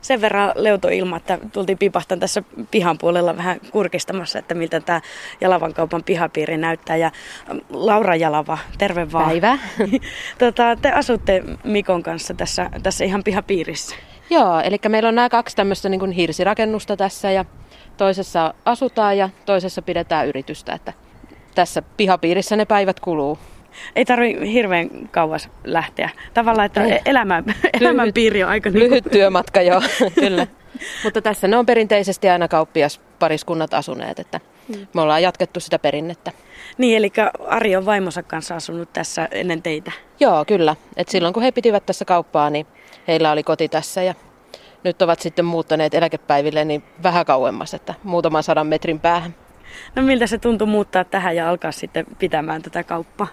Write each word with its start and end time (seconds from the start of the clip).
sen 0.00 0.20
verran 0.20 0.52
leutoilma, 0.54 1.16
että 1.16 1.38
tultiin 1.52 1.78
pipahtan 1.78 2.20
tässä 2.20 2.42
pihan 2.70 2.98
puolella 2.98 3.36
vähän 3.36 3.60
kurkistamassa, 3.70 4.38
että 4.38 4.54
miltä 4.54 4.80
tämä 4.80 5.00
Jalavan 5.40 5.74
kaupan 5.74 6.04
pihapiiri 6.04 6.56
näyttää. 6.56 6.96
Ja 6.96 7.10
Laura 7.70 8.16
Jalava, 8.16 8.58
terve 8.78 9.12
vaan. 9.12 9.26
Päivä. 9.26 9.58
tota, 10.38 10.76
te 10.82 10.92
asutte 10.92 11.42
Mikon 11.64 12.02
kanssa 12.02 12.34
tässä, 12.34 12.70
tässä 12.82 13.04
ihan 13.04 13.24
pihapiirissä. 13.24 13.96
Joo, 14.30 14.60
eli 14.60 14.76
meillä 14.88 15.08
on 15.08 15.14
nämä 15.14 15.28
kaksi 15.28 15.56
tämmöistä 15.56 15.88
niin 15.88 16.00
kuin 16.00 16.12
hirsirakennusta 16.12 16.96
tässä 16.96 17.30
ja 17.30 17.44
toisessa 17.96 18.54
asutaan 18.64 19.18
ja 19.18 19.28
toisessa 19.46 19.82
pidetään 19.82 20.26
yritystä, 20.26 20.72
että 20.72 20.92
tässä 21.54 21.82
pihapiirissä 21.96 22.56
ne 22.56 22.64
päivät 22.64 23.00
kuluu. 23.00 23.38
Ei 23.96 24.04
tarvi 24.04 24.52
hirveän 24.52 24.90
kauas 25.10 25.48
lähteä. 25.64 26.10
Tavallaan, 26.34 26.66
että 26.66 27.00
elämän, 27.04 27.44
elämän 27.80 28.12
piiri 28.12 28.44
on 28.44 28.50
aika... 28.50 28.70
Lyhyt 28.72 29.04
niin 29.04 29.12
työmatka, 29.12 29.62
joo, 29.62 29.82
kyllä. 30.20 30.46
Mutta 31.04 31.22
tässä 31.22 31.48
ne 31.48 31.56
on 31.56 31.66
perinteisesti 31.66 32.28
aina 32.28 32.48
kauppias 32.48 33.00
pariskunnat 33.18 33.74
asuneet, 33.74 34.18
että 34.18 34.40
mm. 34.68 34.86
me 34.94 35.00
ollaan 35.00 35.22
jatkettu 35.22 35.60
sitä 35.60 35.78
perinnettä. 35.78 36.32
Niin, 36.78 36.96
eli 36.96 37.12
Ari 37.46 37.76
on 37.76 37.86
vaimonsa 37.86 38.22
kanssa 38.22 38.56
asunut 38.56 38.92
tässä 38.92 39.28
ennen 39.30 39.62
teitä. 39.62 39.92
Joo, 40.20 40.44
kyllä. 40.44 40.76
Et 40.96 41.08
silloin 41.08 41.34
kun 41.34 41.42
he 41.42 41.52
pitivät 41.52 41.86
tässä 41.86 42.04
kauppaa, 42.04 42.50
niin 42.50 42.66
heillä 43.08 43.32
oli 43.32 43.42
koti 43.42 43.68
tässä 43.68 44.02
ja 44.02 44.14
nyt 44.84 45.02
ovat 45.02 45.20
sitten 45.20 45.44
muuttaneet 45.44 45.94
eläkepäiville 45.94 46.64
niin 46.64 46.82
vähän 47.02 47.26
kauemmas, 47.26 47.74
että 47.74 47.94
muutaman 48.02 48.42
sadan 48.42 48.66
metrin 48.66 49.00
päähän. 49.00 49.34
No 49.94 50.02
miltä 50.02 50.26
se 50.26 50.38
tuntui 50.38 50.66
muuttaa 50.66 51.04
tähän 51.04 51.36
ja 51.36 51.48
alkaa 51.48 51.72
sitten 51.72 52.06
pitämään 52.18 52.62
tätä 52.62 52.84
kauppaa? 52.84 53.26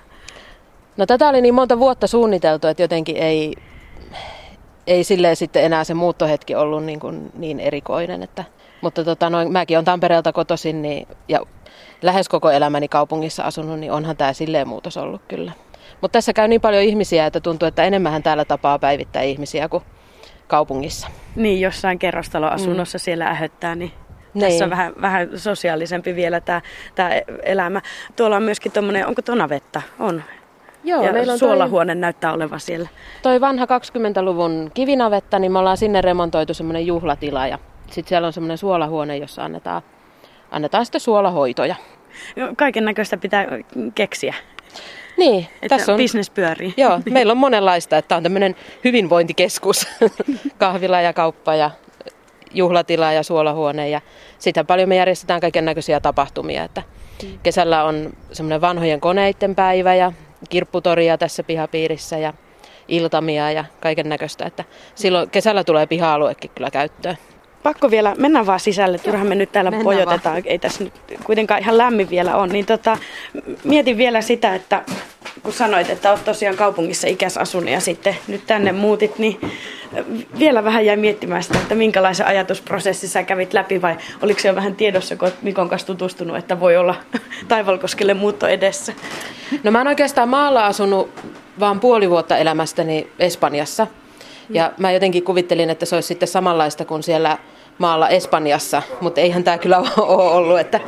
No 0.97 1.05
tätä 1.05 1.29
oli 1.29 1.41
niin 1.41 1.53
monta 1.53 1.79
vuotta 1.79 2.07
suunniteltu, 2.07 2.67
että 2.67 2.83
jotenkin 2.83 3.17
ei, 3.17 3.53
ei 4.87 5.03
silleen 5.03 5.35
sitten 5.35 5.63
enää 5.63 5.83
se 5.83 5.93
muuttohetki 5.93 6.55
ollut 6.55 6.83
niin, 6.83 6.99
kuin 6.99 7.31
niin 7.35 7.59
erikoinen. 7.59 8.23
Että, 8.23 8.43
mutta 8.81 9.03
tota, 9.03 9.29
noin, 9.29 9.51
mäkin 9.51 9.77
olen 9.77 9.85
Tampereelta 9.85 10.33
kotoisin 10.33 10.81
niin, 10.81 11.07
ja 11.27 11.39
lähes 12.01 12.29
koko 12.29 12.51
elämäni 12.51 12.87
kaupungissa 12.87 13.43
asunut, 13.43 13.79
niin 13.79 13.91
onhan 13.91 14.17
tämä 14.17 14.33
silleen 14.33 14.67
muutos 14.67 14.97
ollut 14.97 15.21
kyllä. 15.27 15.51
Mutta 16.01 16.13
tässä 16.13 16.33
käy 16.33 16.47
niin 16.47 16.61
paljon 16.61 16.83
ihmisiä, 16.83 17.25
että 17.25 17.39
tuntuu, 17.39 17.67
että 17.67 17.83
enemmän 17.83 18.23
täällä 18.23 18.45
tapaa 18.45 18.79
päivittää 18.79 19.21
ihmisiä 19.21 19.69
kuin 19.69 19.83
kaupungissa. 20.47 21.07
Niin, 21.35 21.61
jossain 21.61 21.99
kerrostaloasunnossa 21.99 22.97
mm. 22.97 22.99
siellä 22.99 23.27
ähöttää, 23.27 23.75
niin 23.75 23.91
niin. 24.33 24.51
Tässä 24.51 24.65
on 24.65 24.69
vähän, 24.69 24.93
vähän 25.01 25.29
sosiaalisempi 25.35 26.15
vielä 26.15 26.41
tämä, 26.41 26.61
tämä 26.95 27.09
elämä. 27.43 27.81
Tuolla 28.15 28.35
on 28.35 28.43
myöskin 28.43 28.71
tuommoinen, 28.71 29.07
onko 29.07 29.21
tuo 29.21 29.35
navetta? 29.35 29.81
On. 29.99 30.23
Joo, 30.87 31.03
ja 31.03 31.13
meillä 31.13 31.33
on 31.33 31.39
suolahuone 31.39 31.93
toi, 31.93 31.99
näyttää 31.99 32.33
olevan 32.33 32.59
siellä. 32.59 32.87
Toi 33.21 33.41
vanha 33.41 33.65
20-luvun 33.65 34.71
kivinavetta, 34.73 35.39
niin 35.39 35.51
me 35.51 35.59
ollaan 35.59 35.77
sinne 35.77 36.01
remontoitu 36.01 36.53
semmoinen 36.53 36.87
juhlatila 36.87 37.47
ja 37.47 37.59
sitten 37.91 38.09
siellä 38.09 38.25
on 38.25 38.33
semmoinen 38.33 38.57
suolahuone, 38.57 39.17
jossa 39.17 39.43
annetaan, 39.43 39.81
annetaan 40.51 40.85
sitten 40.85 41.01
suolahoitoja. 41.01 41.75
Kaiken 42.57 42.85
näköistä 42.85 43.17
pitää 43.17 43.45
keksiä. 43.95 44.33
Niin, 45.17 45.47
että 45.61 45.77
tässä 45.77 45.93
on, 45.93 45.99
business 45.99 46.29
pyörii. 46.29 46.73
Joo, 46.77 46.99
meillä 47.09 47.31
on 47.31 47.37
monenlaista, 47.37 47.97
että 47.97 48.15
on 48.15 48.23
tämmöinen 48.23 48.55
hyvinvointikeskus, 48.83 49.87
kahvila 50.57 51.01
ja 51.01 51.13
kauppa 51.13 51.55
ja 51.55 51.71
juhlatila 52.53 53.11
ja 53.11 53.23
suolahuone 53.23 53.89
ja 53.89 54.01
sitä 54.39 54.63
paljon 54.63 54.89
me 54.89 54.95
järjestetään 54.95 55.41
kaiken 55.41 55.65
näköisiä 55.65 55.99
tapahtumia, 55.99 56.63
että 56.63 56.83
mm. 57.23 57.39
kesällä 57.43 57.83
on 57.83 58.13
semmoinen 58.31 58.61
vanhojen 58.61 58.99
koneiden 58.99 59.55
päivä 59.55 59.95
ja 59.95 60.11
kirpputoria 60.49 61.17
tässä 61.17 61.43
pihapiirissä 61.43 62.17
ja 62.17 62.33
iltamia 62.87 63.51
ja 63.51 63.65
kaiken 63.79 64.09
näköistä, 64.09 64.51
silloin 64.95 65.29
kesällä 65.29 65.63
tulee 65.63 65.87
piha-aluekin 65.87 66.51
kyllä 66.55 66.71
käyttöön. 66.71 67.17
Pakko 67.67 67.91
vielä, 67.91 68.15
mennä 68.17 68.45
vaan 68.45 68.59
sisälle, 68.59 68.97
turhaan 68.97 69.27
me 69.27 69.35
nyt 69.35 69.51
täällä 69.51 69.71
mennään 69.71 69.83
pojotetaan, 69.83 70.35
vaan. 70.35 70.43
ei 70.45 70.59
tässä 70.59 70.83
nyt 70.83 70.93
kuitenkaan 71.23 71.61
ihan 71.61 71.77
lämmin 71.77 72.09
vielä 72.09 72.35
on. 72.35 72.49
Niin 72.49 72.65
tota, 72.65 72.97
mietin 73.63 73.97
vielä 73.97 74.21
sitä, 74.21 74.55
että 74.55 74.83
kun 75.43 75.53
sanoit, 75.53 75.89
että 75.89 76.11
olet 76.11 76.25
tosiaan 76.25 76.55
kaupungissa 76.55 77.07
ikäs 77.07 77.37
asunut 77.37 77.69
ja 77.69 77.79
sitten 77.79 78.15
nyt 78.27 78.41
tänne 78.47 78.71
muutit, 78.71 79.19
niin 79.19 79.39
vielä 80.39 80.63
vähän 80.63 80.85
jäi 80.85 80.97
miettimään 80.97 81.43
sitä, 81.43 81.57
että 81.57 81.75
minkälaisen 81.75 82.25
ajatusprosessin 82.25 83.09
sä 83.09 83.23
kävit 83.23 83.53
läpi 83.53 83.81
vai 83.81 83.95
oliko 84.21 84.39
se 84.39 84.47
jo 84.47 84.55
vähän 84.55 84.75
tiedossa, 84.75 85.15
kun 85.15 85.25
olet 85.25 85.41
Mikon 85.41 85.69
kanssa 85.69 85.87
tutustunut, 85.87 86.37
että 86.37 86.59
voi 86.59 86.77
olla 86.77 86.95
Taivalkoskelle 87.47 88.13
muutto 88.13 88.47
edessä? 88.47 88.93
No 89.63 89.71
mä 89.71 89.77
oon 89.77 89.87
oikeastaan 89.87 90.29
maalla 90.29 90.65
asunut 90.65 91.09
vaan 91.59 91.79
puoli 91.79 92.09
vuotta 92.09 92.37
elämästäni 92.37 93.07
Espanjassa. 93.19 93.87
Ja 94.49 94.71
mä 94.77 94.91
jotenkin 94.91 95.23
kuvittelin, 95.23 95.69
että 95.69 95.85
se 95.85 95.95
olisi 95.95 96.07
sitten 96.07 96.27
samanlaista 96.27 96.85
kuin 96.85 97.03
siellä 97.03 97.37
maalla 97.77 98.09
Espanjassa, 98.09 98.81
mutta 99.01 99.21
eihän 99.21 99.43
tämä 99.43 99.57
kyllä 99.57 99.77
ole 99.97 100.31
ollut, 100.31 100.59
että, 100.59 100.79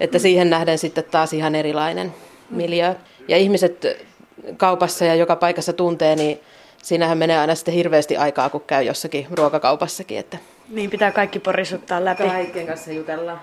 että 0.00 0.18
siihen 0.18 0.50
nähden 0.50 0.78
sitten 0.78 1.04
taas 1.04 1.32
ihan 1.32 1.54
erilainen 1.54 2.14
miljö. 2.50 2.94
Ja 3.28 3.36
ihmiset 3.36 3.86
kaupassa 4.56 5.04
ja 5.04 5.14
joka 5.14 5.36
paikassa 5.36 5.72
tuntee, 5.72 6.16
niin 6.16 6.40
siinähän 6.82 7.18
menee 7.18 7.38
aina 7.38 7.54
sitten 7.54 7.74
hirveästi 7.74 8.16
aikaa, 8.16 8.50
kun 8.50 8.62
käy 8.66 8.82
jossakin 8.82 9.26
ruokakaupassakin. 9.30 10.18
Että... 10.18 10.38
Niin, 10.68 10.90
pitää 10.90 11.12
kaikki 11.12 11.38
porisuttaa 11.38 12.04
läpi. 12.04 12.22
Kaikkien 12.22 12.66
kanssa 12.66 12.92
jutellaan. 12.92 13.40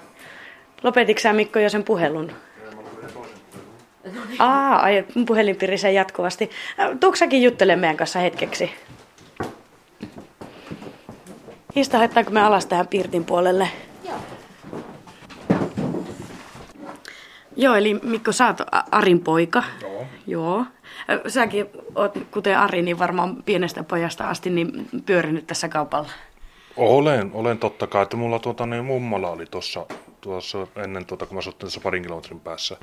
Lopetitko 0.84 1.22
sä 1.22 1.34
Mikko 1.34 1.60
jo 1.60 1.70
sen 1.70 1.84
puhelun? 1.84 2.32
Aa, 4.40 4.80
ai, 4.80 5.06
puhelin 5.28 5.56
pirisee 5.56 5.92
jatkuvasti. 5.92 6.50
Tuutko 7.00 7.16
säkin 7.16 7.44
juttelemaan 7.44 7.80
meidän 7.80 7.98
kanssa 7.98 8.20
hetkeksi? 8.20 8.72
Hista, 11.76 11.98
haittaanko 11.98 12.32
me 12.32 12.42
alas 12.42 12.66
tähän 12.66 12.88
Pirtin 12.88 13.26
puolelle? 13.26 13.70
Joo. 14.04 14.18
Joo, 17.56 17.76
eli 17.76 17.94
Mikko, 17.94 18.32
sä 18.32 18.48
oot 18.48 18.58
Arin 18.92 19.20
poika. 19.20 19.64
Joo. 19.82 20.06
Joo. 20.28 20.66
Säkin 21.28 21.66
oot, 21.96 22.18
kuten 22.32 22.58
Ari, 22.60 22.82
niin 22.82 23.00
varmaan 23.00 23.44
pienestä 23.44 23.84
pojasta 23.84 24.30
asti 24.30 24.50
niin 24.50 24.88
pyörinyt 25.06 25.48
tässä 25.48 25.70
kaupalla. 25.70 26.10
Olen, 26.78 27.32
olen 27.34 27.58
totta 27.58 27.88
kai. 27.88 28.04
Että 28.04 28.18
mulla 28.18 28.40
tuota, 28.40 28.66
niin 28.66 28.86
mummola 28.86 29.30
oli 29.30 29.46
tuossa, 29.46 29.86
tuossa 30.22 30.68
ennen, 30.76 31.06
tuota, 31.06 31.26
kun 31.26 31.36
mä 31.36 31.40
asuttiin 31.40 31.68
tässä 31.68 31.80
parin 31.80 32.04
kilometrin 32.04 32.40
päässä 32.40 32.78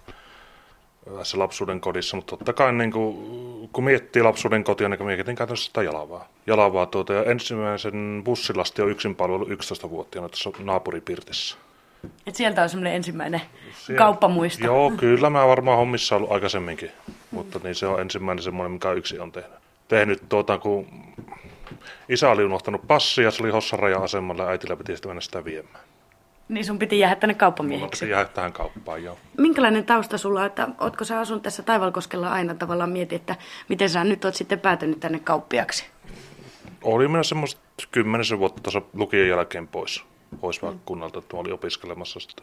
tässä 1.16 1.38
lapsuuden 1.38 1.80
kodissa, 1.80 2.16
mutta 2.16 2.36
totta 2.36 2.52
kai 2.52 2.72
niin 2.72 2.92
kuin, 2.92 3.68
kun 3.72 3.84
miettii 3.84 4.22
lapsuuden 4.22 4.64
kotia, 4.64 4.88
niin 4.88 5.04
mietin 5.04 5.36
käytännössä 5.36 5.66
sitä 5.66 5.82
Jalavaa. 5.82 6.28
Jalavaa 6.46 6.86
tuota, 6.86 7.12
ja 7.12 7.24
ensimmäisen 7.24 8.22
bussilasti 8.24 8.82
on 8.82 8.90
yksin 8.90 9.14
palvelu 9.14 9.44
11-vuotiaana 9.44 10.28
tässä 10.28 10.50
naapuripirtissä. 10.58 11.56
Et 12.26 12.34
sieltä 12.34 12.62
on 12.62 12.68
semmoinen 12.68 12.94
ensimmäinen 12.94 13.40
Siellä, 13.72 13.98
kauppamuisto. 13.98 14.64
Joo, 14.64 14.92
kyllä 15.00 15.30
mä 15.30 15.46
varmaan 15.46 15.78
hommissa 15.78 16.16
ollut 16.16 16.32
aikaisemminkin, 16.32 16.90
mm. 17.08 17.14
mutta 17.30 17.60
niin 17.64 17.74
se 17.74 17.86
on 17.86 18.00
ensimmäinen 18.00 18.42
semmoinen, 18.42 18.72
mikä 18.72 18.92
yksi 18.92 19.18
on 19.18 19.32
tehnyt. 19.32 19.58
Tehnyt 19.88 20.22
tuota, 20.28 20.58
kun 20.58 20.86
isä 22.08 22.30
oli 22.30 22.44
unohtanut 22.44 22.86
passia, 22.86 23.30
se 23.30 23.42
oli 23.42 23.50
Hossan 23.50 23.78
raja-asemalla 23.78 24.42
ja 24.42 24.48
äitillä 24.48 24.76
piti 24.76 24.92
sitten 24.92 25.10
mennä 25.10 25.20
sitä 25.20 25.44
viemään. 25.44 25.84
Niin 26.48 26.64
sun 26.64 26.78
piti 26.78 26.98
jäädä 26.98 27.16
tänne 27.16 27.34
kauppamieheksi. 27.34 28.04
Mulla 28.04 28.18
piti 28.22 28.34
tähän 28.34 28.52
kauppaan, 28.52 29.04
joo. 29.04 29.18
Minkälainen 29.38 29.84
tausta 29.84 30.18
sulla, 30.18 30.46
että 30.46 30.68
ootko 30.80 31.04
sä 31.04 31.20
asunut 31.20 31.42
tässä 31.42 31.62
Taivalkoskella 31.62 32.30
aina 32.30 32.54
tavallaan 32.54 32.90
mieti, 32.90 33.14
että 33.14 33.36
miten 33.68 33.90
sä 33.90 34.04
nyt 34.04 34.24
oot 34.24 34.34
sitten 34.34 34.60
päätynyt 34.60 35.00
tänne 35.00 35.18
kauppiaksi? 35.18 35.86
Oli 36.82 37.08
minä 37.08 37.22
semmoista 37.22 37.60
kymmenisen 37.90 38.38
vuotta 38.38 38.62
tuossa 38.62 38.82
lukion 38.92 39.28
jälkeen 39.28 39.68
pois, 39.68 40.04
pois 40.40 40.62
mm. 40.62 40.80
kunnalta, 40.84 41.18
että 41.18 41.36
olin 41.36 41.52
opiskelemassa 41.52 42.20
sitä 42.20 42.42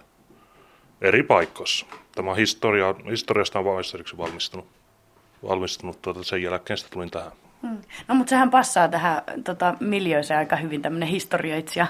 eri 1.02 1.24
paikoissa. 1.24 1.86
Tämä 2.16 2.36
historia, 2.36 2.96
historiasta 3.10 3.60
on 3.60 3.66
valmistunut, 3.66 4.68
valmistunut 5.48 6.02
tuota, 6.02 6.24
sen 6.24 6.44
jälkeen 6.44 6.78
sitten 6.78 6.94
tulin 6.94 7.12
tähän. 7.12 7.32
Hmm. 7.62 7.78
No 8.08 8.16
mutta 8.16 8.30
sehän 8.30 8.50
passaa 8.50 8.88
tähän 8.88 9.22
tota, 9.44 9.74
miljööseen 9.80 10.38
aika 10.38 10.56
hyvin, 10.56 10.82
tämmöinen 10.82 11.10
historioitsija. 11.10 11.88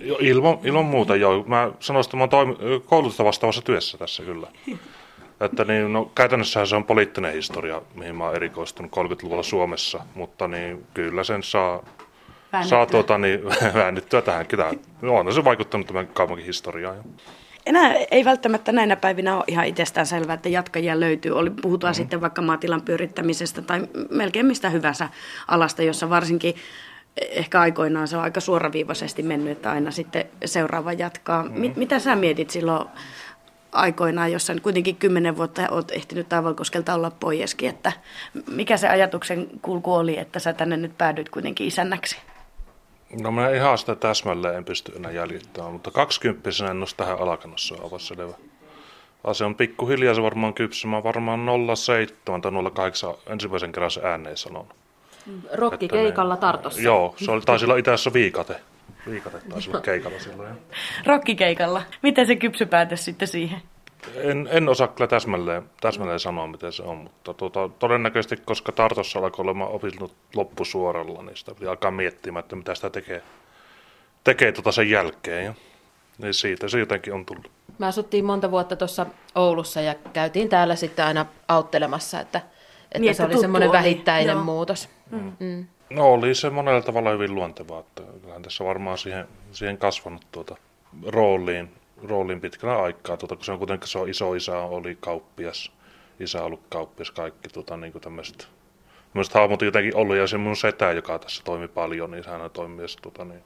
Jo, 0.00 0.16
ilman, 0.20 0.58
ilman 0.64 0.84
muuta 0.84 1.16
joo. 1.16 1.44
Mä 1.46 1.70
sanoisin, 1.80 2.08
että 2.08 2.36
mä 2.36 2.38
oon 2.38 2.56
koulutusta 2.84 3.24
vastaavassa 3.24 3.62
työssä 3.62 3.98
tässä 3.98 4.22
kyllä. 4.22 4.48
Että 5.40 5.64
niin, 5.64 5.92
no, 5.92 6.10
käytännössähän 6.14 6.66
se 6.66 6.76
on 6.76 6.84
poliittinen 6.84 7.32
historia, 7.32 7.82
mihin 7.94 8.16
mä 8.16 8.24
oon 8.24 8.36
erikoistunut 8.36 8.92
30-luvulla 8.96 9.42
Suomessa, 9.42 10.00
mutta 10.14 10.48
niin, 10.48 10.86
kyllä 10.94 11.24
sen 11.24 11.42
saa, 11.42 11.84
saa 12.62 12.86
tuota, 12.86 13.18
niin, 13.18 13.40
väännettyä 13.74 14.22
tähänkin. 14.22 14.58
On 15.02 15.34
se 15.34 15.44
vaikuttanut 15.44 15.86
tämän 15.86 16.06
kaupunkin 16.06 16.46
historiaan. 16.46 16.96
Enää 17.66 17.94
ei 18.10 18.24
välttämättä 18.24 18.72
näinä 18.72 18.96
päivinä 18.96 19.36
ole 19.36 19.44
ihan 19.46 19.66
itsestään 19.66 20.06
selvää, 20.06 20.34
että 20.34 20.48
jatkajia 20.48 21.00
löytyy. 21.00 21.32
Oli, 21.32 21.50
puhutaan 21.50 21.90
mm-hmm. 21.92 22.02
sitten 22.02 22.20
vaikka 22.20 22.42
maatilan 22.42 22.82
pyörittämisestä 22.82 23.62
tai 23.62 23.88
melkein 24.10 24.46
mistä 24.46 24.70
hyvänsä 24.70 25.08
alasta, 25.48 25.82
jossa 25.82 26.10
varsinkin 26.10 26.54
ehkä 27.16 27.60
aikoinaan 27.60 28.08
se 28.08 28.16
on 28.16 28.22
aika 28.22 28.40
suoraviivaisesti 28.40 29.22
mennyt, 29.22 29.52
että 29.52 29.70
aina 29.70 29.90
sitten 29.90 30.24
seuraava 30.44 30.92
jatkaa. 30.92 31.42
Mm-hmm. 31.42 31.60
Mit, 31.60 31.76
mitä 31.76 31.98
sä 31.98 32.16
mietit 32.16 32.50
silloin 32.50 32.88
aikoinaan, 33.72 34.32
jossa 34.32 34.54
kuitenkin 34.62 34.96
kymmenen 34.96 35.36
vuotta 35.36 35.68
olet 35.70 35.90
ehtinyt 35.90 36.28
Taivalkoskelta 36.28 36.94
olla 36.94 37.10
poieskin, 37.10 37.70
että 37.70 37.92
mikä 38.50 38.76
se 38.76 38.88
ajatuksen 38.88 39.46
kulku 39.62 39.94
oli, 39.94 40.18
että 40.18 40.38
sä 40.38 40.52
tänne 40.52 40.76
nyt 40.76 40.98
päädyit 40.98 41.28
kuitenkin 41.28 41.66
isännäksi? 41.66 42.16
No 43.22 43.30
mä 43.30 43.50
ihan 43.50 43.78
sitä 43.78 43.94
täsmälleen 43.94 44.56
en 44.56 44.64
pysty 44.64 44.92
enää 44.96 45.12
jäljittämään, 45.12 45.72
mutta 45.72 45.90
20 45.90 46.50
en 46.70 46.78
ole 46.78 46.86
tähän 46.96 47.18
on 47.20 47.28
aivan 47.84 48.00
selvä. 48.00 48.32
Se 49.32 49.44
on 49.44 49.54
pikkuhiljaa 49.54 50.14
se 50.14 50.22
varmaan 50.22 50.54
kypsymään, 50.54 51.04
varmaan 51.04 51.40
07 51.76 52.42
tai 52.42 52.52
08 52.74 53.14
ensimmäisen 53.26 53.72
kerran 53.72 53.90
se 53.90 54.00
ääneen 54.04 54.36
sanon. 54.36 54.66
Rokkikeikalla 55.52 56.36
Tartossa. 56.36 56.80
Joo, 56.80 57.14
se 57.16 57.30
oli, 57.30 57.40
taisi 57.40 57.64
olla 57.64 57.76
itse 57.76 57.90
asiassa 57.90 58.12
viikate. 58.12 58.60
Viikate 59.10 59.40
taisi 59.48 59.70
olla 59.70 59.80
keikalla 59.80 60.18
silloin. 60.18 60.54
Rokkikeikalla. 61.06 61.82
Miten 62.02 62.26
se 62.26 62.36
kypsypäätös 62.36 63.04
sitten 63.04 63.28
siihen? 63.28 63.62
En, 64.16 64.48
en 64.50 64.68
osaa 64.68 64.88
kyllä 64.88 65.08
täsmälleen, 65.08 65.70
täsmälleen 65.80 66.20
sanoa, 66.20 66.46
miten 66.46 66.72
se 66.72 66.82
on, 66.82 66.96
mutta 66.96 67.34
tuota, 67.34 67.70
todennäköisesti, 67.78 68.36
koska 68.36 68.72
Tartossa 68.72 69.18
alkoi 69.18 69.42
olemaan 69.42 69.70
opiskellut 69.70 70.14
loppusuoralla, 70.34 71.22
niin 71.22 71.36
sitä 71.36 71.54
piti 71.54 71.66
alkaa 71.66 71.90
miettimään, 71.90 72.40
että 72.40 72.56
mitä 72.56 72.74
sitä 72.74 72.90
tekee, 72.90 73.22
tekee 74.24 74.52
tuota 74.52 74.72
sen 74.72 74.90
jälkeen. 74.90 75.44
Ja, 75.44 75.54
niin 76.18 76.34
siitä 76.34 76.68
se 76.68 76.78
jotenkin 76.78 77.12
on 77.12 77.26
tullut. 77.26 77.50
Me 77.78 77.86
asuttiin 77.86 78.24
monta 78.24 78.50
vuotta 78.50 78.76
tuossa 78.76 79.06
Oulussa 79.34 79.80
ja 79.80 79.94
käytiin 80.12 80.48
täällä 80.48 80.76
sitten 80.76 81.04
aina 81.04 81.26
auttelemassa, 81.48 82.20
että, 82.20 82.38
että 82.38 82.98
niin, 82.98 83.14
se 83.14 83.22
että 83.22 83.34
oli 83.34 83.40
semmoinen 83.40 83.72
vähittäinen 83.72 84.34
Joo. 84.34 84.44
muutos. 84.44 84.88
Mm. 85.10 85.32
Mm. 85.40 85.66
No 85.90 86.12
oli 86.12 86.34
se 86.34 86.50
monella 86.50 86.82
tavalla 86.82 87.10
hyvin 87.10 87.34
luontevaa, 87.34 87.80
että 87.80 88.02
kyllähän 88.20 88.42
tässä 88.42 88.64
varmaan 88.64 88.98
siihen, 88.98 89.28
siihen 89.52 89.78
kasvanut 89.78 90.26
tuota 90.32 90.56
rooliin, 91.06 91.70
rooliin 92.02 92.40
pitkällä 92.40 92.82
aikaa, 92.82 93.16
tuota, 93.16 93.36
kun 93.36 93.44
se 93.44 93.52
on 93.52 93.58
kuitenkin 93.58 93.88
se 93.88 93.98
on 93.98 94.08
iso 94.08 94.34
isä 94.34 94.58
oli 94.58 94.98
kauppias, 95.00 95.72
isä 96.20 96.38
on 96.38 96.46
ollut 96.46 96.62
kauppias, 96.68 97.10
kaikki 97.10 97.48
tuota, 97.48 97.76
niin 97.76 97.92
tämmöiset 98.00 98.48
Mielestäni 99.14 99.40
hahmot 99.40 99.62
jotenkin 99.62 99.96
ollut, 99.96 100.16
ja 100.16 100.26
se 100.26 100.38
mun 100.38 100.56
setä, 100.56 100.92
joka 100.92 101.18
tässä 101.18 101.42
toimi 101.44 101.68
paljon, 101.68 102.10
niin 102.10 102.24
hän 102.26 102.50
toimi 102.50 102.74
myös 102.74 102.96
tuota, 102.96 103.24
niin, 103.24 103.42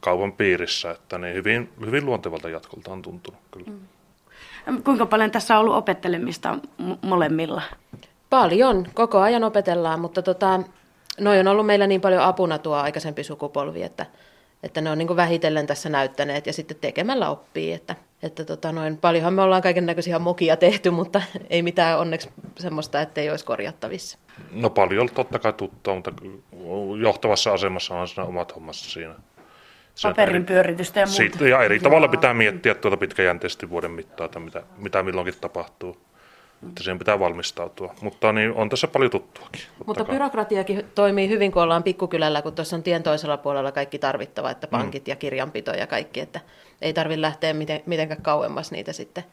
kaupan 0.00 0.32
piirissä, 0.32 0.90
että 0.90 1.18
niin 1.18 1.34
hyvin, 1.34 1.72
hyvin 1.86 2.06
luontevalta 2.06 2.48
jatkolta 2.48 2.92
on 2.92 3.02
tuntunut 3.02 3.40
kyllä. 3.50 3.66
Mm. 4.66 4.82
Kuinka 4.82 5.06
paljon 5.06 5.30
tässä 5.30 5.54
on 5.54 5.60
ollut 5.60 5.76
opettelemista 5.76 6.58
molemmilla? 7.02 7.62
Paljon, 8.30 8.86
koko 8.94 9.18
ajan 9.20 9.44
opetellaan, 9.44 10.00
mutta 10.00 10.22
tota, 10.22 10.60
noi 11.20 11.40
on 11.40 11.48
ollut 11.48 11.66
meillä 11.66 11.86
niin 11.86 12.00
paljon 12.00 12.22
apuna 12.22 12.58
tuo 12.58 12.74
aikaisempi 12.74 13.24
sukupolvi, 13.24 13.82
että, 13.82 14.06
että 14.62 14.80
ne 14.80 14.90
on 14.90 14.98
niin 14.98 15.16
vähitellen 15.16 15.66
tässä 15.66 15.88
näyttäneet 15.88 16.46
ja 16.46 16.52
sitten 16.52 16.76
tekemällä 16.80 17.30
oppii, 17.30 17.72
että, 17.72 17.96
että 18.22 18.44
tota 18.44 18.72
noin, 18.72 18.96
paljonhan 18.96 19.34
me 19.34 19.42
ollaan 19.42 19.62
kaiken 19.62 19.86
näköisiä 19.86 20.18
mokia 20.18 20.56
tehty, 20.56 20.90
mutta 20.90 21.22
ei 21.50 21.62
mitään 21.62 21.98
onneksi 21.98 22.30
semmoista, 22.58 23.00
että 23.00 23.20
ei 23.20 23.30
olisi 23.30 23.44
korjattavissa. 23.44 24.18
No 24.50 24.70
paljon 24.70 25.08
totta 25.14 25.38
kai 25.38 25.52
tuttua, 25.52 25.94
mutta 25.94 26.12
johtavassa 27.00 27.52
asemassa 27.52 27.94
on 27.94 28.08
siinä 28.08 28.24
omat 28.24 28.54
hommassa 28.54 28.90
siinä. 28.90 29.14
Paperin 30.02 30.46
pyöritystä 30.46 31.00
ja 31.00 31.06
muuta. 31.06 31.16
Siitä, 31.16 31.48
ja 31.48 31.62
eri 31.62 31.80
tavalla 31.80 32.08
pitää 32.08 32.34
miettiä 32.34 32.74
tuota 32.74 32.96
pitkäjänteisesti 32.96 33.70
vuoden 33.70 33.90
mittaan, 33.90 34.24
että 34.24 34.40
mitä, 34.40 34.62
mitä 34.76 35.02
milloinkin 35.02 35.34
tapahtuu. 35.40 35.96
Että 36.68 36.82
siihen 36.82 36.98
pitää 36.98 37.18
valmistautua. 37.18 37.94
Mutta 38.00 38.32
niin, 38.32 38.52
on 38.52 38.68
tässä 38.68 38.88
paljon 38.88 39.10
tuttuakin. 39.10 39.62
Mutta 39.86 40.04
kai. 40.04 40.14
byrokratiakin 40.14 40.84
toimii 40.94 41.28
hyvin, 41.28 41.52
kun 41.52 41.62
ollaan 41.62 41.82
pikkukylällä, 41.82 42.42
kun 42.42 42.52
tuossa 42.52 42.76
on 42.76 42.82
tien 42.82 43.02
toisella 43.02 43.36
puolella 43.36 43.72
kaikki 43.72 43.98
tarvittava, 43.98 44.50
että 44.50 44.66
mm. 44.66 44.70
pankit 44.70 45.06
mm. 45.06 45.10
ja 45.10 45.16
kirjanpito 45.16 45.70
ja 45.70 45.86
kaikki, 45.86 46.20
että 46.20 46.40
ei 46.82 46.92
tarvitse 46.92 47.20
lähteä 47.20 47.54
miten, 47.54 47.82
mitenkään 47.86 48.22
kauemmas 48.22 48.72
niitä 48.72 48.92
sitten. 48.92 49.24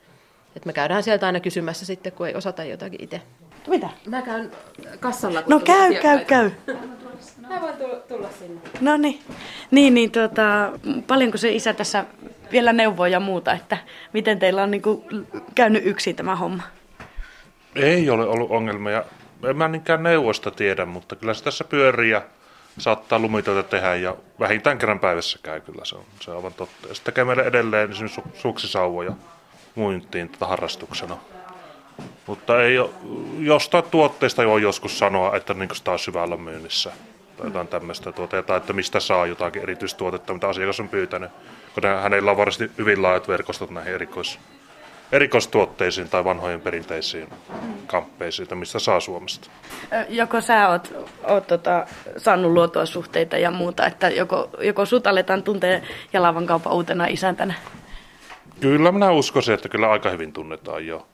Että 0.55 0.67
me 0.67 0.73
käydään 0.73 1.03
sieltä 1.03 1.25
aina 1.25 1.39
kysymässä 1.39 1.85
sitten, 1.85 2.11
kun 2.11 2.27
ei 2.27 2.35
osata 2.35 2.63
jotakin 2.63 3.03
itse. 3.03 3.21
Mitä? 3.67 3.89
Mä 4.07 4.21
käyn 4.21 4.51
kassalla. 4.99 5.43
No 5.47 5.59
käy, 5.59 5.93
käy, 5.93 6.25
käy. 6.25 6.51
Mä 7.49 7.61
voin 7.61 7.75
tulla 8.07 8.29
sinne. 8.39 8.61
No 8.81 8.97
niin. 8.97 9.19
Niin, 9.71 9.93
niin 9.93 10.11
tuota, 10.11 10.71
paljonko 11.07 11.37
se 11.37 11.51
isä 11.51 11.73
tässä 11.73 12.05
vielä 12.51 12.73
neuvoo 12.73 13.05
ja 13.05 13.19
muuta, 13.19 13.53
että 13.53 13.77
miten 14.13 14.39
teillä 14.39 14.63
on 14.63 14.71
niin 14.71 14.81
kuin 14.81 15.03
käynyt 15.55 15.85
yksin 15.85 16.15
tämä 16.15 16.35
homma? 16.35 16.63
Ei 17.75 18.09
ole 18.09 18.27
ollut 18.27 18.51
ongelmia. 18.51 19.03
En 19.49 19.57
mä 19.57 19.67
niinkään 19.67 20.03
neuvosta 20.03 20.51
tiedä, 20.51 20.85
mutta 20.85 21.15
kyllä 21.15 21.33
se 21.33 21.43
tässä 21.43 21.63
pyörii 21.63 22.11
ja 22.11 22.21
saattaa 22.77 23.19
lumitöitä 23.19 23.69
tehdä 23.69 23.95
ja 23.95 24.15
vähintään 24.39 24.77
kerran 24.77 24.99
päivässä 24.99 25.39
käy 25.43 25.61
kyllä, 25.61 25.85
se 25.85 25.95
on, 25.95 26.03
se 26.19 26.31
on 26.31 26.37
aivan 26.37 26.53
totta. 26.53 26.87
Ja 26.87 26.95
sitten 26.95 27.13
tekee 27.13 27.23
meille 27.23 27.43
edelleen 27.43 27.91
esimerkiksi 27.91 28.21
su- 28.21 28.37
suksisauvoja 28.37 29.11
muintiin 29.75 30.29
tätä 30.29 30.45
harrastuksena. 30.45 31.17
Mutta 32.27 32.63
ei 32.63 32.79
ole, 32.79 32.89
jostain 33.39 33.83
tuotteista 33.83 34.45
voi 34.45 34.61
joskus 34.61 34.99
sanoa, 34.99 35.35
että 35.35 35.53
niin 35.53 35.69
sitä 35.73 35.91
on 35.91 35.99
syvällä 35.99 36.37
myynnissä 36.37 36.91
tai 37.37 37.47
jotain 37.47 37.67
tämmöistä 37.67 38.11
tuotetta, 38.11 38.47
tai 38.47 38.57
että 38.57 38.73
mistä 38.73 38.99
saa 38.99 39.25
jotakin 39.25 39.61
erityistuotetta, 39.61 40.33
mitä 40.33 40.47
asiakas 40.47 40.79
on 40.79 40.89
pyytänyt. 40.89 41.31
Kun 41.75 41.83
hänellä 42.01 42.31
on 42.31 42.37
varmasti 42.37 42.71
hyvin 42.77 43.01
laajat 43.01 43.27
verkostot 43.27 43.69
näihin 43.69 43.93
erikois, 43.93 44.39
erikoistuotteisiin 45.11 46.09
tai 46.09 46.23
vanhoihin 46.23 46.61
perinteisiin 46.61 47.27
kamppeisiin, 47.87 48.57
mistä 48.57 48.79
saa 48.79 48.99
Suomesta. 48.99 49.49
Joko 50.09 50.41
sä 50.41 50.69
oot, 50.69 50.93
oot 51.23 51.47
tota, 51.47 51.85
saanut 52.17 52.51
luotua 52.51 52.85
suhteita 52.85 53.37
ja 53.37 53.51
muuta, 53.51 53.85
että 53.85 54.09
joko, 54.09 54.49
joko 54.61 54.85
sut 54.85 55.07
aletaan 55.07 55.43
tuntea 55.43 55.81
Jalavan 56.13 56.45
kaupan 56.45 56.73
uutena 56.73 57.05
isäntänä? 57.05 57.53
Kyllä 58.59 58.91
minä 58.91 59.11
uskoisin, 59.11 59.53
että 59.53 59.69
kyllä 59.69 59.91
aika 59.91 60.09
hyvin 60.09 60.33
tunnetaan 60.33 60.87
jo. 60.87 61.07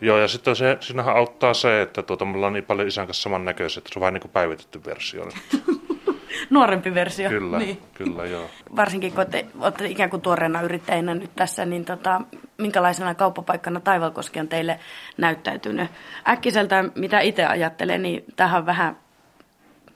Joo, 0.00 0.18
ja 0.18 0.28
sitten 0.28 0.56
se, 0.56 0.76
siinähän 0.80 1.16
auttaa 1.16 1.54
se, 1.54 1.82
että 1.82 2.02
tuota, 2.02 2.24
mulla 2.24 2.46
on 2.46 2.52
niin 2.52 2.64
paljon 2.64 2.88
isän 2.88 3.06
kanssa 3.06 3.22
samannäköisiä, 3.22 3.78
että 3.78 3.92
se 3.92 3.98
on 3.98 4.00
vähän 4.00 4.14
niin 4.14 4.20
kuin 4.20 4.32
päivitetty 4.32 4.84
versio. 4.84 5.28
Nuorempi 6.50 6.94
versio. 6.94 7.28
Kyllä, 7.28 7.58
niin. 7.58 7.82
kyllä 7.94 8.24
joo. 8.24 8.50
Varsinkin 8.76 9.12
kun 9.12 9.26
te 9.26 9.46
olette 9.60 9.86
ikään 9.86 10.10
kuin 10.10 10.22
tuoreena 10.22 10.62
yrittäjänä 10.62 11.14
nyt 11.14 11.30
tässä, 11.36 11.64
niin 11.64 11.84
tota, 11.84 12.20
minkälaisena 12.58 13.14
kauppapaikkana 13.14 13.80
Taivalkoski 13.80 14.40
on 14.40 14.48
teille 14.48 14.80
näyttäytynyt? 15.16 15.90
Äkkiseltä, 16.28 16.84
mitä 16.94 17.20
itse 17.20 17.46
ajattelen, 17.46 18.02
niin 18.02 18.24
tähän 18.36 18.66
vähän 18.66 18.96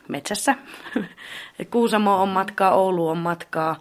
metsässä. 0.07 0.55
Kuusamo 1.71 2.21
on 2.21 2.29
matkaa, 2.29 2.71
Oulu 2.71 3.07
on 3.07 3.17
matkaa. 3.17 3.79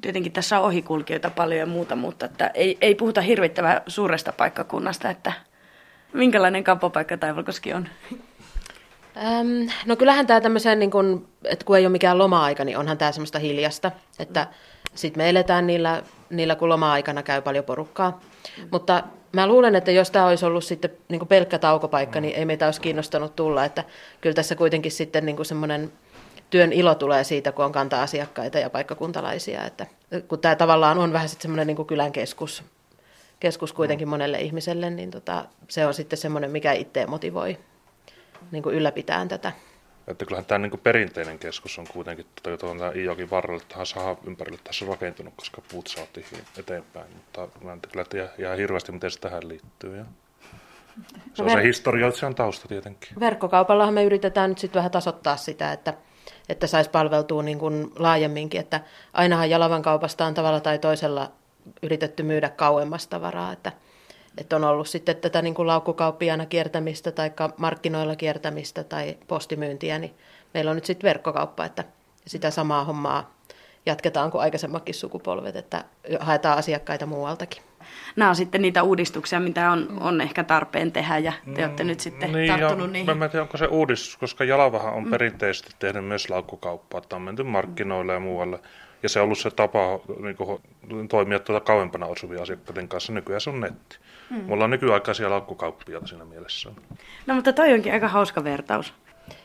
Tietenkin 0.00 0.32
tässä 0.32 0.58
on 0.58 0.64
ohikulkijoita 0.64 1.30
paljon 1.30 1.60
ja 1.60 1.66
muuta, 1.66 1.96
mutta 1.96 2.26
että 2.26 2.50
ei, 2.54 2.78
ei 2.80 2.94
puhuta 2.94 3.20
hirvittävän 3.20 3.80
suuresta 3.86 4.32
paikkakunnasta, 4.32 5.10
että 5.10 5.32
minkälainen 6.12 6.64
kauppapaikka 6.64 7.16
Taivalkoski 7.16 7.72
on? 7.72 7.88
Öm, 9.16 9.68
no 9.86 9.96
kyllähän 9.96 10.26
tämä 10.26 10.40
tämmöisen, 10.40 10.78
niin 10.78 10.90
kun, 10.90 11.28
että 11.44 11.64
kun 11.64 11.76
ei 11.76 11.86
ole 11.86 11.92
mikään 11.92 12.18
loma-aika, 12.18 12.64
niin 12.64 12.78
onhan 12.78 12.98
tämä 12.98 13.12
semmoista 13.12 13.38
hiljasta, 13.38 13.90
että 14.18 14.46
sitten 14.94 15.22
me 15.22 15.28
eletään 15.30 15.66
niillä, 15.66 16.02
niillä, 16.30 16.56
kun 16.56 16.68
loma-aikana 16.68 17.22
käy 17.22 17.42
paljon 17.42 17.64
porukkaa. 17.64 18.20
Mutta 18.70 19.02
mä 19.32 19.46
luulen, 19.46 19.76
että 19.76 19.90
jos 19.90 20.10
tämä 20.10 20.26
olisi 20.26 20.44
ollut 20.44 20.64
sitten 20.64 20.90
niin 21.08 21.26
pelkkä 21.26 21.58
taukopaikka, 21.58 22.20
niin 22.20 22.34
ei 22.34 22.44
meitä 22.44 22.66
olisi 22.66 22.80
kiinnostanut 22.80 23.36
tulla, 23.36 23.64
että 23.64 23.84
kyllä 24.20 24.34
tässä 24.34 24.54
kuitenkin 24.54 24.92
sitten 24.92 25.26
niin 25.26 25.44
semmoinen 25.44 25.92
työn 26.50 26.72
ilo 26.72 26.94
tulee 26.94 27.24
siitä, 27.24 27.52
kun 27.52 27.64
on 27.64 27.72
kantaa 27.72 28.02
asiakkaita 28.02 28.58
ja 28.58 28.70
paikkakuntalaisia, 28.70 29.64
että 29.64 29.86
kun 30.28 30.38
tämä 30.38 30.56
tavallaan 30.56 30.98
on 30.98 31.12
vähän 31.12 31.28
sitten 31.28 31.42
semmoinen 31.42 31.66
niin 31.66 31.86
kylän 31.86 32.12
keskus, 32.12 32.62
keskus 33.40 33.72
kuitenkin 33.72 34.08
monelle 34.08 34.40
ihmiselle, 34.40 34.90
niin 34.90 35.10
tota, 35.10 35.44
se 35.68 35.86
on 35.86 35.94
sitten 35.94 36.18
semmoinen, 36.18 36.50
mikä 36.50 36.72
itse 36.72 37.06
motivoi 37.06 37.58
niin 38.50 38.64
ylläpitään 38.64 39.28
tätä. 39.28 39.52
Että 40.08 40.24
kyllähän 40.24 40.44
tämä 40.44 40.58
niin 40.58 40.80
perinteinen 40.82 41.38
keskus 41.38 41.78
on 41.78 41.86
kuitenkin 41.92 42.26
tuota, 42.42 42.66
tuota 42.66 42.90
Iijokin 42.90 43.30
varrelle 43.30 43.62
tähän 43.68 43.86
saha 43.86 44.16
ympärille 44.26 44.58
tässä 44.64 44.86
rakentunut, 44.86 45.34
koska 45.36 45.62
puut 45.72 45.86
saatiin 45.86 46.26
eteenpäin. 46.58 47.06
Mutta 47.14 47.48
mä 47.64 47.72
en 47.72 47.80
kyllä 47.92 48.04
tiedä 48.04 48.28
ihan 48.38 48.56
hirveästi, 48.56 48.92
miten 48.92 49.10
se 49.10 49.20
tähän 49.20 49.48
liittyy. 49.48 49.96
Ja 49.96 50.04
se 51.34 51.42
on 51.42 51.48
no, 51.48 51.54
se 51.54 51.62
historiallisen 51.62 52.34
tausta 52.34 52.68
tietenkin. 52.68 53.20
Verkkokaupallahan 53.20 53.94
me 53.94 54.04
yritetään 54.04 54.50
nyt 54.50 54.58
sitten 54.58 54.80
vähän 54.80 54.90
tasoittaa 54.90 55.36
sitä, 55.36 55.72
että, 55.72 55.94
että 56.48 56.66
saisi 56.66 56.90
palveltua 56.90 57.42
niin 57.42 57.58
kuin 57.58 57.92
laajemminkin. 57.98 58.60
Että 58.60 58.80
ainahan 59.12 59.50
Jalavan 59.50 59.82
kaupasta 59.82 60.26
on 60.26 60.34
tavalla 60.34 60.60
tai 60.60 60.78
toisella 60.78 61.32
yritetty 61.82 62.22
myydä 62.22 62.48
kauemmasta 62.48 63.10
tavaraa, 63.10 63.52
että– 63.52 63.72
että 64.38 64.56
on 64.56 64.64
ollut 64.64 64.88
sitten 64.88 65.16
tätä 65.16 65.42
niin 65.42 65.54
kuin 65.54 65.66
laukkukauppiana 65.66 66.46
kiertämistä 66.46 67.12
tai 67.12 67.32
markkinoilla 67.56 68.16
kiertämistä 68.16 68.84
tai 68.84 69.16
postimyyntiä, 69.26 69.98
niin 69.98 70.14
meillä 70.54 70.70
on 70.70 70.76
nyt 70.76 70.84
sitten 70.84 71.08
verkkokauppa, 71.08 71.64
että 71.64 71.84
sitä 72.26 72.50
samaa 72.50 72.84
hommaa 72.84 73.36
jatketaan 73.86 74.30
kuin 74.30 74.42
aikaisemmatkin 74.42 74.94
sukupolvet, 74.94 75.56
että 75.56 75.84
haetaan 76.20 76.58
asiakkaita 76.58 77.06
muualtakin. 77.06 77.62
Nämä 78.16 78.28
on 78.28 78.36
sitten 78.36 78.62
niitä 78.62 78.82
uudistuksia, 78.82 79.40
mitä 79.40 79.70
on, 79.70 79.98
on 80.00 80.20
ehkä 80.20 80.44
tarpeen 80.44 80.92
tehdä 80.92 81.18
ja 81.18 81.32
te 81.54 81.64
olette 81.64 81.84
nyt 81.84 82.00
sitten 82.00 82.32
niin, 82.32 82.48
tarttunut 82.48 82.90
niihin. 82.90 83.18
Mä 83.18 83.24
en 83.24 83.30
tiedä, 83.30 83.42
onko 83.42 83.56
se 83.56 83.66
uudistus, 83.66 84.16
koska 84.16 84.44
Jalavahan 84.44 84.94
on 84.94 85.04
mm. 85.04 85.10
perinteisesti 85.10 85.70
tehnyt 85.78 86.04
myös 86.04 86.30
laukkukauppaa, 86.30 86.98
että 86.98 87.16
on 87.16 87.22
menty 87.22 87.42
markkinoille 87.42 88.12
ja 88.12 88.20
muualle. 88.20 88.58
Ja 89.02 89.08
se 89.08 89.20
on 89.20 89.24
ollut 89.24 89.38
se 89.38 89.50
tapa 89.50 90.00
niin 90.22 90.36
kuin, 90.36 90.62
toimia 91.08 91.38
tuota 91.38 91.64
kauempana 91.64 92.06
osuvia 92.06 92.42
asiakkaiden 92.42 92.88
kanssa. 92.88 93.12
Nykyään 93.12 93.40
se 93.40 93.50
on 93.50 93.60
netti. 93.60 93.98
Mm. 94.30 94.44
Mulla 94.44 94.64
on 94.64 94.70
nykyaikaisia 94.70 95.30
laukkukauppia 95.30 96.00
siinä 96.04 96.24
mielessä. 96.24 96.70
No 97.26 97.34
mutta 97.34 97.52
toi 97.52 97.72
onkin 97.72 97.92
aika 97.92 98.08
hauska 98.08 98.44
vertaus. 98.44 98.94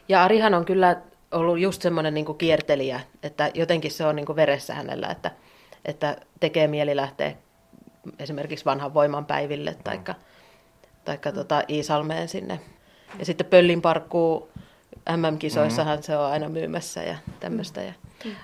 Ja 0.09 0.23
Arihan 0.23 0.53
on 0.53 0.65
kyllä 0.65 1.01
ollut 1.31 1.59
just 1.59 1.81
semmoinen 1.81 2.13
niin 2.13 2.37
kiertelijä, 2.37 2.99
että 3.23 3.51
jotenkin 3.53 3.91
se 3.91 4.05
on 4.05 4.15
niin 4.15 4.25
kuin 4.25 4.35
veressä 4.35 4.73
hänellä, 4.73 5.07
että, 5.07 5.31
että 5.85 6.17
tekee 6.39 6.67
mieli 6.67 6.95
lähteä 6.95 7.33
esimerkiksi 8.19 8.65
vanhan 8.65 8.93
voiman 8.93 9.25
päiville 9.25 9.75
tai 9.83 9.99
taikka 11.05 11.31
tota 11.31 11.63
Iisalmeen 11.69 12.27
sinne. 12.27 12.59
Ja 13.19 13.25
sitten 13.25 13.47
Pöllin 13.47 13.81
parkkuu 13.81 14.51
MM-kisoissahan 15.17 15.93
mm-hmm. 15.93 16.03
se 16.03 16.17
on 16.17 16.25
aina 16.25 16.49
myymässä 16.49 17.03
ja 17.03 17.15
tämmöistä. 17.39 17.81
Ja 17.81 17.93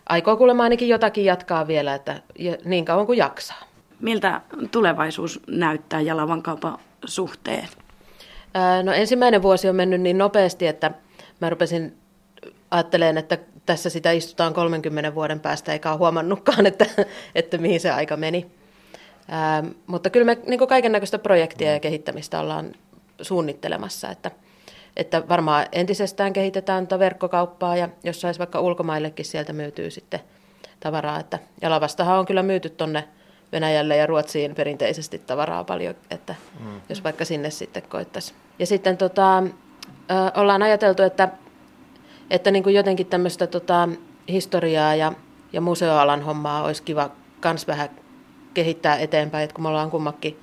aikoo 0.10 0.38
kuulemma 0.38 0.64
ainakin 0.64 0.90
jotakin 0.90 1.26
jatkaa 1.26 1.68
vielä, 1.68 1.96
että 1.96 2.22
niin 2.66 2.86
kauan 2.86 3.06
kuin 3.06 3.18
jaksaa. 3.18 3.64
Miltä 4.00 4.42
tulevaisuus 4.72 5.40
näyttää 5.48 6.02
Jalavan 6.02 6.44
kaupan 6.44 6.78
suhteen? 7.06 7.68
No 8.84 8.92
ensimmäinen 8.92 9.42
vuosi 9.42 9.70
on 9.70 9.76
mennyt 9.76 10.02
niin 10.02 10.18
nopeasti, 10.18 10.68
että 10.68 10.92
mä 11.42 11.50
rupesin 11.50 11.98
ajattelemaan, 12.72 13.18
että 13.18 13.38
tässä 13.66 13.90
sitä 13.90 14.12
istutaan 14.12 14.54
30 14.54 15.16
vuoden 15.16 15.40
päästä, 15.40 15.74
eikä 15.74 15.90
ole 15.92 15.98
huomannutkaan, 15.98 16.66
että, 16.66 16.86
että 17.36 17.58
mihin 17.58 17.80
se 17.80 17.92
aika 17.92 18.18
meni. 18.18 18.52
Mutta 19.88 20.10
kyllä 20.10 20.26
me 20.26 20.38
niin 20.48 20.68
kaiken 20.68 20.92
näköistä 20.92 21.20
projektia 21.20 21.74
ja 21.74 21.80
kehittämistä 21.80 22.40
ollaan 22.40 22.74
suunnittelemassa, 23.22 24.10
että, 24.10 24.32
että 24.98 25.28
varmaan 25.30 25.66
entisestään 25.72 26.34
kehitetään 26.34 26.88
tuota 26.88 27.00
verkkokauppaa 27.00 27.76
ja 27.76 27.90
jos 28.04 28.22
saisi 28.22 28.40
vaikka 28.40 28.60
ulkomaillekin 28.60 29.26
sieltä 29.26 29.54
myytyy 29.54 29.92
sitten 29.92 30.20
tavaraa. 30.80 31.20
Että, 31.20 31.40
ja 31.62 31.70
lavastahan 31.70 32.20
on 32.20 32.26
kyllä 32.26 32.44
myyty 32.44 32.70
tuonne 32.70 33.08
Venäjälle 33.52 33.98
ja 33.98 34.06
Ruotsiin 34.06 34.56
perinteisesti 34.56 35.20
tavaraa 35.20 35.64
paljon, 35.64 35.96
että 36.12 36.36
mm. 36.60 36.82
jos 36.90 37.04
vaikka 37.04 37.26
sinne 37.26 37.50
sitten 37.50 37.84
koittaisi. 37.84 38.34
Ja 38.60 38.66
sitten 38.66 38.98
tota, 38.98 39.38
ö, 39.40 40.14
ollaan 40.36 40.64
ajateltu, 40.64 41.04
että, 41.04 41.30
että 42.30 42.52
niin 42.52 42.64
kuin 42.64 42.76
jotenkin 42.76 43.08
tämmöistä 43.08 43.48
tota, 43.48 43.90
historiaa 44.28 44.96
ja, 44.96 45.14
ja 45.54 45.62
museoalan 45.62 46.22
hommaa 46.22 46.64
olisi 46.64 46.84
kiva 46.84 47.10
kans 47.40 47.68
vähän 47.68 47.90
kehittää 48.54 48.98
eteenpäin, 48.98 49.44
että 49.44 49.54
kun 49.54 49.64
me 49.64 49.70
ollaan 49.70 49.92
kummakin 49.92 50.40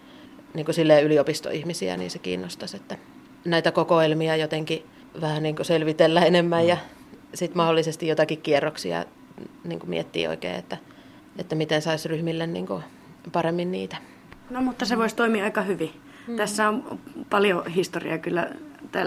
niin 0.54 0.66
kuin 0.66 1.02
yliopistoihmisiä, 1.04 1.96
niin 1.96 2.10
se 2.10 2.18
kiinnostaisi, 2.18 2.76
että 2.76 2.98
näitä 3.44 3.72
kokoelmia 3.72 4.36
jotenkin 4.36 4.86
vähän 5.20 5.42
niin 5.42 5.56
kuin 5.56 5.66
selvitellä 5.66 6.24
enemmän 6.24 6.62
mm. 6.62 6.68
ja 6.68 6.76
sitten 7.34 7.56
mahdollisesti 7.56 8.08
jotakin 8.08 8.42
kierroksia 8.42 9.04
niin 9.64 9.78
kuin 9.78 9.90
miettiä 9.90 10.30
oikein, 10.30 10.54
että, 10.54 10.76
että 11.38 11.54
miten 11.54 11.82
saisi 11.82 12.08
ryhmille 12.08 12.46
niin 12.46 12.66
kuin 12.66 12.84
paremmin 13.32 13.70
niitä. 13.70 13.96
No 14.50 14.62
mutta 14.62 14.84
se 14.84 14.98
voisi 14.98 15.16
toimia 15.16 15.44
aika 15.44 15.62
hyvin. 15.62 15.92
Mm. 16.26 16.36
Tässä 16.36 16.68
on 16.68 16.98
paljon 17.30 17.66
historiaa 17.66 18.18
kyllä 18.18 18.50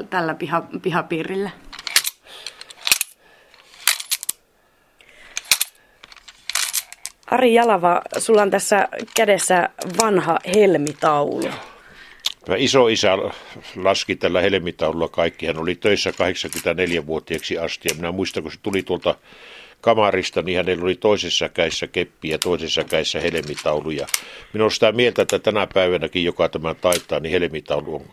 tällä 0.10 0.34
piha, 0.34 0.64
pihapiirillä. 0.82 1.50
Ari 7.32 7.54
Jalava, 7.54 8.02
sulla 8.18 8.42
on 8.42 8.52
tässä 8.52 8.88
kädessä 9.16 9.70
vanha 10.02 10.40
helmitaulu. 10.56 11.50
Tämä 12.48 12.58
iso 12.58 12.88
isä 12.88 13.18
laski 13.76 14.16
tällä 14.16 14.42
helmitaululla 14.42 15.08
kaikki. 15.08 15.46
Hän 15.46 15.58
oli 15.58 15.76
töissä 15.76 16.10
84-vuotiaaksi 16.10 17.58
asti 17.58 17.90
ja 17.90 17.96
minä 17.96 18.12
muistan, 18.12 18.44
kun 18.44 18.52
se 18.52 18.60
tuli 18.64 18.84
tuolta 18.84 19.16
kamarista, 19.82 20.42
niin 20.42 20.58
hänellä 20.58 20.84
oli 20.84 20.96
toisessa 20.96 21.50
käissä 21.50 21.88
keppi 21.88 22.30
ja 22.30 22.40
toisessa 22.40 22.84
käissä 22.84 23.20
helmitaulu. 23.20 23.90
Ja 23.90 24.08
minä 24.54 24.64
olen 24.64 24.72
sitä 24.72 24.92
mieltä, 24.92 25.22
että 25.22 25.40
tänä 25.40 25.68
päivänäkin, 25.74 26.24
joka 26.24 26.50
tämä 26.50 26.74
taitaa, 26.74 27.20
niin 27.20 27.32
helmitaulu 27.32 27.96
on 27.96 28.04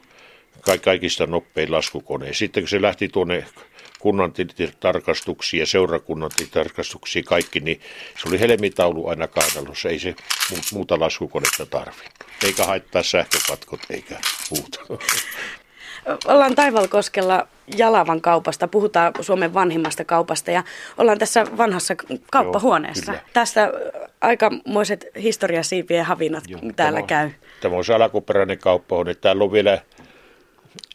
kaikista 0.81 1.27
nopein 1.27 1.73
laskukone. 1.73 2.33
Sitten 2.33 2.63
kun 2.63 2.69
se 2.69 2.83
lähti 2.83 3.09
tuonne 3.09 3.45
kunnan 4.05 4.33
tarkastuksia 4.81 5.61
ja 5.61 5.67
seurakunnan 5.67 6.31
tarkastuksia 6.51 7.23
kaikki, 7.23 7.61
niin 7.61 7.81
se 8.23 8.29
oli 8.29 8.41
helmitaulu 8.41 9.09
aina 9.09 9.29
kainalossa. 9.29 9.89
Ei 9.89 9.99
se 9.99 10.15
muuta 10.73 11.01
laskukonetta 11.01 11.67
tarvi. 11.67 12.05
Eikä 12.45 12.65
haittaa 12.65 13.03
sähkökatkot 13.03 13.81
eikä 13.91 14.19
muuta. 14.51 14.81
Ollaan 16.27 16.55
Taivalkoskella 16.55 17.49
Jalavan 17.77 18.21
kaupasta, 18.21 18.69
puhutaan 18.69 19.13
Suomen 19.21 19.55
vanhimmasta 19.55 20.05
kaupasta 20.05 20.51
ja 20.51 20.65
ollaan 20.99 21.19
tässä 21.19 21.47
vanhassa 21.57 21.95
kauppahuoneessa. 22.31 23.13
Joo, 23.13 23.21
Tästä 23.33 23.73
aikamoiset 24.21 25.07
historiasiipien 25.23 26.05
havinat 26.05 26.45
Joo, 26.49 26.61
täällä 26.77 26.99
tämä 26.99 27.07
käy. 27.07 27.31
Tämä 27.61 27.77
on 27.77 27.85
se 27.85 27.95
alkuperäinen 27.95 28.59
kauppahuone. 28.59 29.15
Täällä 29.15 29.45
on 29.45 29.53
vielä 29.53 29.79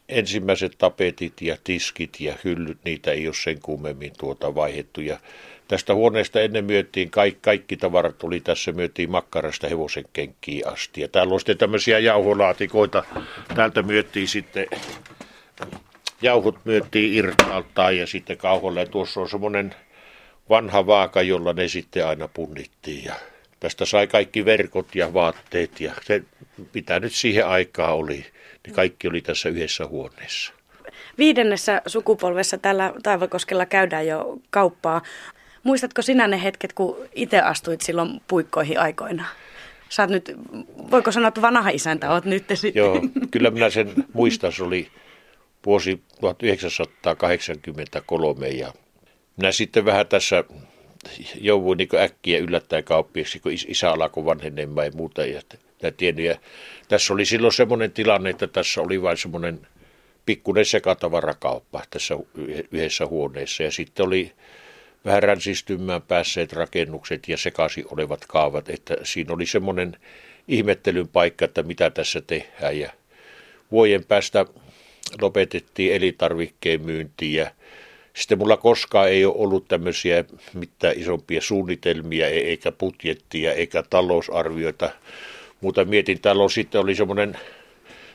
ensimmäiset 0.09 0.75
tapetit 0.77 1.41
ja 1.41 1.57
tiskit 1.63 2.19
ja 2.19 2.35
hyllyt, 2.43 2.77
niitä 2.85 3.11
ei 3.11 3.27
ole 3.27 3.35
sen 3.35 3.59
kummemmin 3.61 4.11
tuota 4.17 4.55
vaihettu. 4.55 5.01
Ja 5.01 5.19
tästä 5.67 5.93
huoneesta 5.93 6.41
ennen 6.41 6.65
myöttiin, 6.65 7.09
kaikki, 7.09 7.39
kaikki 7.41 7.77
tavarat 7.77 8.17
tuli 8.17 8.39
tässä, 8.39 8.71
myöttiin 8.71 9.11
makkarasta 9.11 9.67
hevosen 9.67 10.05
kenkkiin 10.13 10.67
asti. 10.67 11.01
Ja 11.01 11.07
täällä 11.07 11.33
on 11.33 11.39
sitten 11.39 11.57
tämmöisiä 11.57 11.99
jauholaatikoita, 11.99 13.03
täältä 13.55 13.81
myöttiin 13.81 14.27
sitten 14.27 14.67
jauhot 16.21 16.55
myöttiin 16.65 17.13
irtaaltaan 17.13 17.97
ja 17.97 18.07
sitten 18.07 18.37
kauholle. 18.37 18.79
Ja 18.79 18.85
tuossa 18.85 19.21
on 19.21 19.29
semmoinen 19.29 19.75
vanha 20.49 20.85
vaaka, 20.85 21.21
jolla 21.21 21.53
ne 21.53 21.67
sitten 21.67 22.07
aina 22.07 22.27
punnittiin. 22.27 23.05
Ja 23.05 23.15
tästä 23.59 23.85
sai 23.85 24.07
kaikki 24.07 24.45
verkot 24.45 24.95
ja 24.95 25.13
vaatteet 25.13 25.81
ja 25.81 25.93
se, 26.01 26.23
mitä 26.73 26.99
nyt 26.99 27.13
siihen 27.13 27.47
aikaa 27.47 27.93
oli, 27.93 28.25
niin 28.69 28.75
kaikki 28.75 29.07
oli 29.07 29.21
tässä 29.21 29.49
yhdessä 29.49 29.88
huoneessa. 29.88 30.53
Viidennessä 31.17 31.81
sukupolvessa 31.85 32.57
tällä 32.57 32.93
Taivakoskella 33.03 33.65
käydään 33.65 34.07
jo 34.07 34.39
kauppaa. 34.49 35.01
Muistatko 35.63 36.01
sinä 36.01 36.27
ne 36.27 36.43
hetket, 36.43 36.73
kun 36.73 36.97
itse 37.15 37.39
astuit 37.39 37.81
silloin 37.81 38.21
puikkoihin 38.27 38.79
aikoinaan? 38.79 39.29
Sä 39.89 40.03
oot 40.03 40.09
nyt, 40.09 40.31
voiko 40.91 41.11
sanoa, 41.11 41.27
että 41.27 41.41
vanha 41.41 41.69
isäntä 41.69 42.11
oot 42.11 42.25
nyt 42.25 42.43
sitten? 42.53 42.79
Joo, 42.79 43.01
kyllä 43.31 43.51
minä 43.51 43.69
sen 43.69 43.93
muistan, 44.13 44.51
se 44.51 44.63
oli 44.63 44.88
vuosi 45.65 46.01
1983 46.21 48.47
ja 48.47 48.73
minä 49.38 49.51
sitten 49.51 49.85
vähän 49.85 50.07
tässä 50.07 50.43
jouduin 51.41 51.77
niin 51.77 51.89
äkkiä 51.95 52.38
yllättäen 52.38 52.83
kauppiaksi, 52.83 53.39
kun 53.39 53.51
isä 53.51 53.91
alkoi 53.91 54.25
vanhenemaan 54.25 54.88
ja 54.88 54.91
muuta. 54.95 55.25
Ja, 55.25 55.41
ja 55.83 55.91
tiennyt. 55.91 56.25
Ja 56.25 56.36
tässä 56.88 57.13
oli 57.13 57.25
silloin 57.25 57.53
semmoinen 57.53 57.91
tilanne, 57.91 58.29
että 58.29 58.48
tässä 58.48 58.81
oli 58.81 59.01
vain 59.01 59.17
semmoinen 59.17 59.67
pikkuinen 60.25 60.65
sekatavarakauppa 60.65 61.83
tässä 61.89 62.17
yhdessä 62.71 63.05
huoneessa. 63.05 63.63
Ja 63.63 63.71
sitten 63.71 64.05
oli 64.05 64.31
vähän 65.05 65.24
ränsistymään 65.24 66.01
päässeet 66.01 66.53
rakennukset 66.53 67.27
ja 67.27 67.38
sekaisin 67.38 67.86
olevat 67.91 68.25
kaavat, 68.27 68.69
että 68.69 68.95
siinä 69.03 69.33
oli 69.33 69.45
semmoinen 69.45 69.98
ihmettelyn 70.48 71.07
paikka, 71.07 71.45
että 71.45 71.63
mitä 71.63 71.89
tässä 71.89 72.21
tehdään. 72.21 72.79
Ja 72.79 72.91
vuoden 73.71 74.05
päästä 74.05 74.45
lopetettiin 75.21 75.93
elintarvikkeen 75.93 76.81
myyntiä 76.81 77.43
ja 77.43 77.51
sitten 78.13 78.38
mulla 78.38 78.57
koskaan 78.57 79.09
ei 79.09 79.25
ole 79.25 79.36
ollut 79.38 79.67
tämmöisiä 79.67 80.24
mitään 80.53 80.93
isompia 80.98 81.41
suunnitelmia, 81.41 82.27
e- 82.27 82.39
eikä 82.39 82.71
budjettia, 82.71 83.53
eikä 83.53 83.83
talousarvioita. 83.89 84.89
Mutta 85.61 85.85
mietin, 85.85 86.21
täällä 86.21 86.43
on 86.43 86.49
sitten 86.49 86.81
oli 86.81 86.95
semmoinen, 86.95 87.37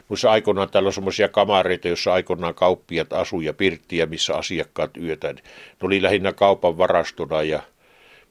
muissa 0.08 0.30
aikoinaan 0.30 0.70
täällä 0.70 0.86
on 0.86 0.92
semmoisia 0.92 1.28
kamareita, 1.28 1.88
joissa 1.88 2.12
aikoinaan 2.12 2.54
kauppiat 2.54 3.12
asuu 3.12 3.40
ja 3.40 3.52
pirttiä, 3.52 4.06
missä 4.06 4.34
asiakkaat 4.34 4.96
yötä. 4.96 5.32
Ne 5.32 5.42
oli 5.82 6.02
lähinnä 6.02 6.32
kaupan 6.32 6.78
varastona 6.78 7.42
ja 7.42 7.62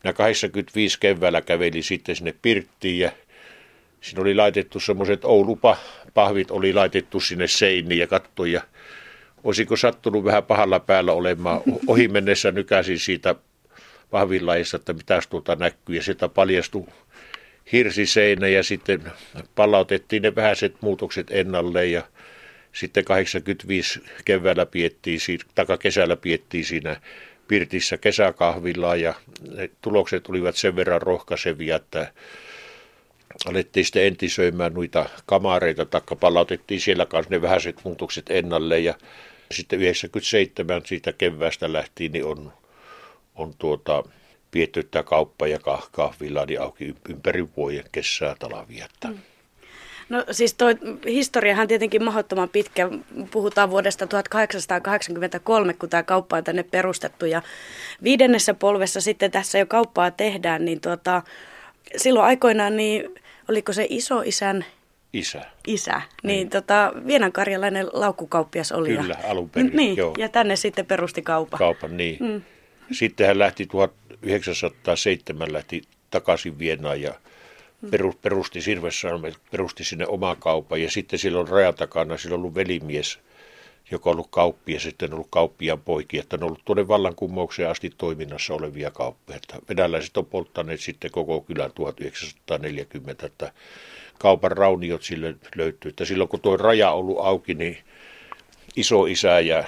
minä 0.03 0.13
85 0.13 0.99
keväällä 0.99 1.41
kävelin 1.41 1.83
sitten 1.83 2.15
sinne 2.15 2.35
pirttiin 2.41 2.99
ja 2.99 3.11
siinä 4.01 4.21
oli 4.21 4.35
laitettu 4.35 4.79
semmoiset 4.79 5.25
Oulupahvit 5.25 6.51
oli 6.51 6.73
laitettu 6.73 7.19
sinne 7.19 7.47
seiniin 7.47 7.99
ja 7.99 8.07
kattoja. 8.07 8.53
ja 8.53 8.61
olisiko 9.43 9.75
sattunut 9.75 10.23
vähän 10.23 10.43
pahalla 10.43 10.79
päällä 10.79 11.13
olemaan. 11.13 11.61
Ohi 11.87 12.07
mennessä 12.07 12.51
nykäsin 12.51 12.99
siitä 12.99 13.35
vahvilaista, 14.11 14.77
että 14.77 14.93
mitä 14.93 15.19
tuota 15.29 15.55
näkyy. 15.55 15.95
Ja 15.95 16.03
sieltä 16.03 16.29
paljastui 16.29 16.85
hirsiseinä 17.71 18.47
ja 18.47 18.63
sitten 18.63 19.03
palautettiin 19.55 20.21
ne 20.21 20.35
vähäiset 20.35 20.75
muutokset 20.81 21.27
ennalleen 21.31 21.91
ja 21.91 22.03
sitten 22.73 23.05
85 23.05 24.01
keväällä 24.25 24.65
piettiin, 24.65 25.19
taka 25.55 25.77
kesällä 25.77 26.15
piettiin 26.15 26.65
siinä 26.65 27.01
Pirtissä 27.47 27.97
kesäkahvilla 27.97 28.95
ja 28.95 29.13
tulokset 29.81 30.27
olivat 30.27 30.55
sen 30.55 30.75
verran 30.75 31.01
rohkaisevia, 31.01 31.75
että 31.75 32.11
alettiin 33.45 33.85
sitten 33.85 34.05
entisöimään 34.05 34.73
noita 34.73 35.09
kamareita, 35.25 35.85
taikka 35.85 36.15
palautettiin 36.15 36.79
siellä 36.79 37.05
kanssa 37.05 37.29
ne 37.29 37.41
vähäiset 37.41 37.81
muutokset 37.83 38.25
ennalleen 38.29 38.83
ja 38.83 38.93
sitten 39.51 39.79
97 39.79 40.81
siitä 40.85 41.13
keväästä 41.13 41.73
lähtien 41.73 42.11
niin 42.11 42.25
on, 42.25 42.53
on 43.35 43.53
tuota, 43.57 44.03
pietty 44.53 44.83
tämä 44.83 45.03
kauppa 45.03 45.47
ja 45.47 45.59
kahvila 45.91 46.45
niin 46.45 46.61
auki 46.61 46.95
ympäri 47.09 47.47
vuoden 47.57 47.83
kesää 47.91 48.35
talvia. 48.39 48.87
Mm. 49.07 49.17
No 50.09 50.23
siis 50.31 50.53
tuo 50.53 50.67
historiahan 51.05 51.67
tietenkin 51.67 52.03
mahdottoman 52.03 52.49
pitkä. 52.49 52.89
Puhutaan 53.31 53.69
vuodesta 53.69 54.07
1883, 54.07 55.73
kun 55.73 55.89
tämä 55.89 56.03
kauppa 56.03 56.37
on 56.37 56.43
tänne 56.43 56.63
perustettu. 56.63 57.25
Ja 57.25 57.41
viidennessä 58.03 58.53
polvessa 58.53 59.01
sitten 59.01 59.31
tässä 59.31 59.59
jo 59.59 59.65
kauppaa 59.65 60.11
tehdään, 60.11 60.65
niin 60.65 60.81
tuota, 60.81 61.21
silloin 61.97 62.25
aikoinaan 62.25 62.77
niin 62.77 63.09
oliko 63.49 63.73
se 63.73 63.87
isoisän 63.89 64.65
Isä. 65.13 65.41
isä, 65.67 66.01
niin, 66.23 66.27
niin 66.27 66.49
tota, 66.49 66.93
Vienankarjalainen 67.07 67.87
laukkukauppias 67.93 68.71
oli. 68.71 68.97
Kyllä, 68.97 69.17
alun 69.27 69.49
perin, 69.49 69.71
niin, 69.73 69.97
joo. 69.97 70.13
ja 70.17 70.29
tänne 70.29 70.55
sitten 70.55 70.85
perusti 70.85 71.21
kaupan. 71.21 71.57
Kaupan, 71.57 71.97
niin. 71.97 72.17
Mm. 72.19 72.41
Sitten 72.91 73.27
hän 73.27 73.39
lähti 73.39 73.65
1907 73.65 75.53
lähti 75.53 75.81
takaisin 76.09 76.59
Vienaan 76.59 77.01
ja 77.01 77.13
peru- 77.91 78.19
perusti 78.21 78.61
Sirvessalmen, 78.61 79.33
perusti 79.51 79.83
sinne 79.83 80.07
oman 80.07 80.37
kaupan. 80.37 80.81
Ja 80.81 80.91
sitten 80.91 81.19
silloin 81.19 81.47
rajan 81.47 81.75
takana, 81.75 82.17
sillä 82.17 82.33
on 82.33 82.39
ollut 82.39 82.55
velimies, 82.55 83.19
joka 83.91 84.09
on 84.09 84.15
ollut 84.15 84.27
kauppia, 84.31 84.79
sitten 84.79 85.09
on 85.09 85.13
ollut 85.13 85.27
kauppiaan 85.31 85.81
poikia, 85.81 86.21
että 86.21 86.35
on 86.35 86.43
ollut 86.43 86.61
tuonne 86.65 86.87
vallankumoukseen 86.87 87.69
asti 87.69 87.93
toiminnassa 87.97 88.53
olevia 88.53 88.91
kauppoja. 88.91 89.35
Että 89.35 89.57
venäläiset 89.69 90.17
on 90.17 90.25
polttaneet 90.25 90.79
sitten 90.79 91.11
koko 91.11 91.41
kylän 91.41 91.71
1940, 91.75 93.25
että 93.25 93.51
kaupan 94.19 94.51
rauniot 94.51 95.03
sille 95.03 95.35
löytyy. 95.55 95.89
Että 95.89 96.05
silloin 96.05 96.29
kun 96.29 96.41
tuo 96.41 96.57
raja 96.57 96.91
on 96.91 96.99
ollut 96.99 97.25
auki, 97.25 97.53
niin 97.53 97.77
iso 98.75 99.05
isä 99.05 99.39
ja 99.39 99.63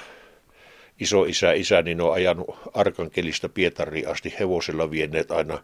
iso 1.00 1.24
isä 1.24 1.52
isä, 1.52 1.82
niin 1.82 2.00
on 2.00 2.12
ajanut 2.12 2.58
Arkankelista 2.74 3.48
Pietariin 3.48 4.08
asti 4.08 4.34
hevosella 4.40 4.90
vienneet 4.90 5.30
aina 5.30 5.58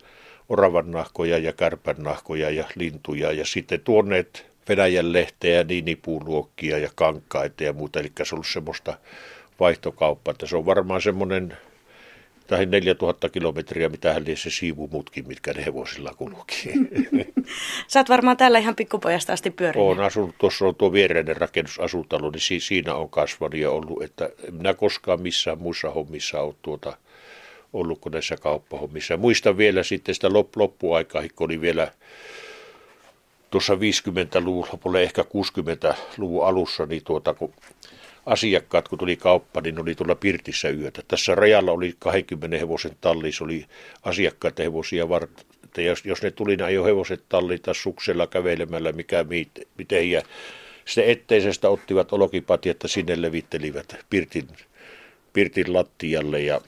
oravan 0.49 0.91
nahkoja 0.91 1.39
ja 1.39 1.53
kärpän 1.53 1.97
nahkoja 1.99 2.51
ja 2.51 2.65
lintuja 2.75 3.33
ja 3.33 3.47
sitten 3.47 3.81
tuoneet 3.81 4.53
Venäjän 4.69 5.13
lehteä, 5.13 5.65
niinipuuluokkia 5.65 6.79
ja 6.79 6.91
kankkaita 6.95 7.65
ja 7.65 7.73
muuta. 7.73 8.01
Eli 8.01 8.13
se 8.23 8.35
on 8.35 8.37
ollut 8.37 8.47
semmoista 8.47 8.99
vaihtokauppaa, 9.61 10.33
että 10.33 10.47
se 10.47 10.57
on 10.57 10.67
varmaan 10.67 11.03
semmoinen 11.03 11.57
tai 12.53 12.67
4000 12.67 13.29
kilometriä, 13.29 13.89
mitä 13.89 14.13
hän 14.13 14.25
se 14.35 14.51
siivumutkin, 14.51 15.29
mitkä 15.29 15.53
ne 15.53 15.65
hevosilla 15.67 16.15
kulki. 16.17 16.73
Sä 17.89 18.01
oot 18.01 18.09
varmaan 18.09 18.37
täällä 18.37 18.59
ihan 18.59 18.77
pikkupojasta 18.77 19.33
asti 19.33 19.51
pyörinyt. 19.51 19.87
Olen 19.89 20.01
asunut, 20.01 20.35
tuossa 20.39 20.65
on 20.65 20.75
tuo 20.75 20.93
viereinen 20.93 21.37
rakennusasutalo, 21.37 22.31
niin 22.31 22.41
si- 22.41 22.61
siinä 22.61 22.95
on 22.95 23.11
kasvanut 23.11 23.55
ja 23.55 23.71
ollut, 23.71 24.03
että 24.03 24.31
en 24.49 24.55
minä 24.55 24.75
koskaan 24.75 25.23
missään 25.23 25.59
muissa 25.59 25.91
hommissa 25.91 26.41
ole 26.41 26.55
tuota, 26.63 26.97
ollut 27.73 27.99
kuin 28.01 28.13
näissä 28.13 28.37
kauppahommissa. 28.37 29.17
Muistan 29.17 29.57
vielä 29.57 29.83
sitten 29.83 30.15
sitä 30.15 30.29
lop- 30.29 30.57
loppuaikaa, 30.57 31.23
kun 31.37 31.45
oli 31.45 31.61
vielä 31.61 31.93
tuossa 33.51 33.75
50-luvun 33.75 34.69
lopulla, 34.73 35.01
ehkä 35.01 35.23
60-luvun 35.23 36.47
alussa, 36.47 36.87
niin 36.87 37.05
tuota, 37.05 37.35
kun 37.35 37.53
asiakkaat, 38.27 38.89
kun 38.89 38.99
tuli 38.99 39.17
kauppa, 39.17 39.61
niin 39.61 39.81
oli 39.81 39.95
tuolla 39.95 40.15
Pirtissä 40.15 40.69
yötä. 40.71 41.03
Tässä 41.09 41.35
rajalla 41.35 41.73
oli 41.73 41.95
20 41.99 42.59
hevosen 42.59 42.97
talli, 43.01 43.33
se 43.33 43.45
oli 43.45 43.67
asiakkaita 44.03 44.63
hevosia 44.63 45.09
varten. 45.09 45.85
Jos, 45.85 46.05
jos 46.05 46.23
ne 46.23 46.31
tuli, 46.31 46.57
ne 46.57 46.65
ajoi 46.65 46.87
hevoset 46.87 47.23
talliin 47.29 47.63
tai 47.63 47.75
suksella 47.75 48.27
kävelemällä, 48.27 48.93
mikä 48.93 49.25
miten. 49.79 50.11
Ja 50.11 50.23
sitten 50.85 51.11
etteisestä 51.11 51.69
ottivat 51.69 52.13
olokipati, 52.13 52.69
että 52.69 52.89
sinne 52.89 53.23
levittelivät 53.23 53.97
Pirtin, 54.11 54.49
Pirtin 55.33 55.73
lattialle 55.73 56.41
ja 56.41 56.61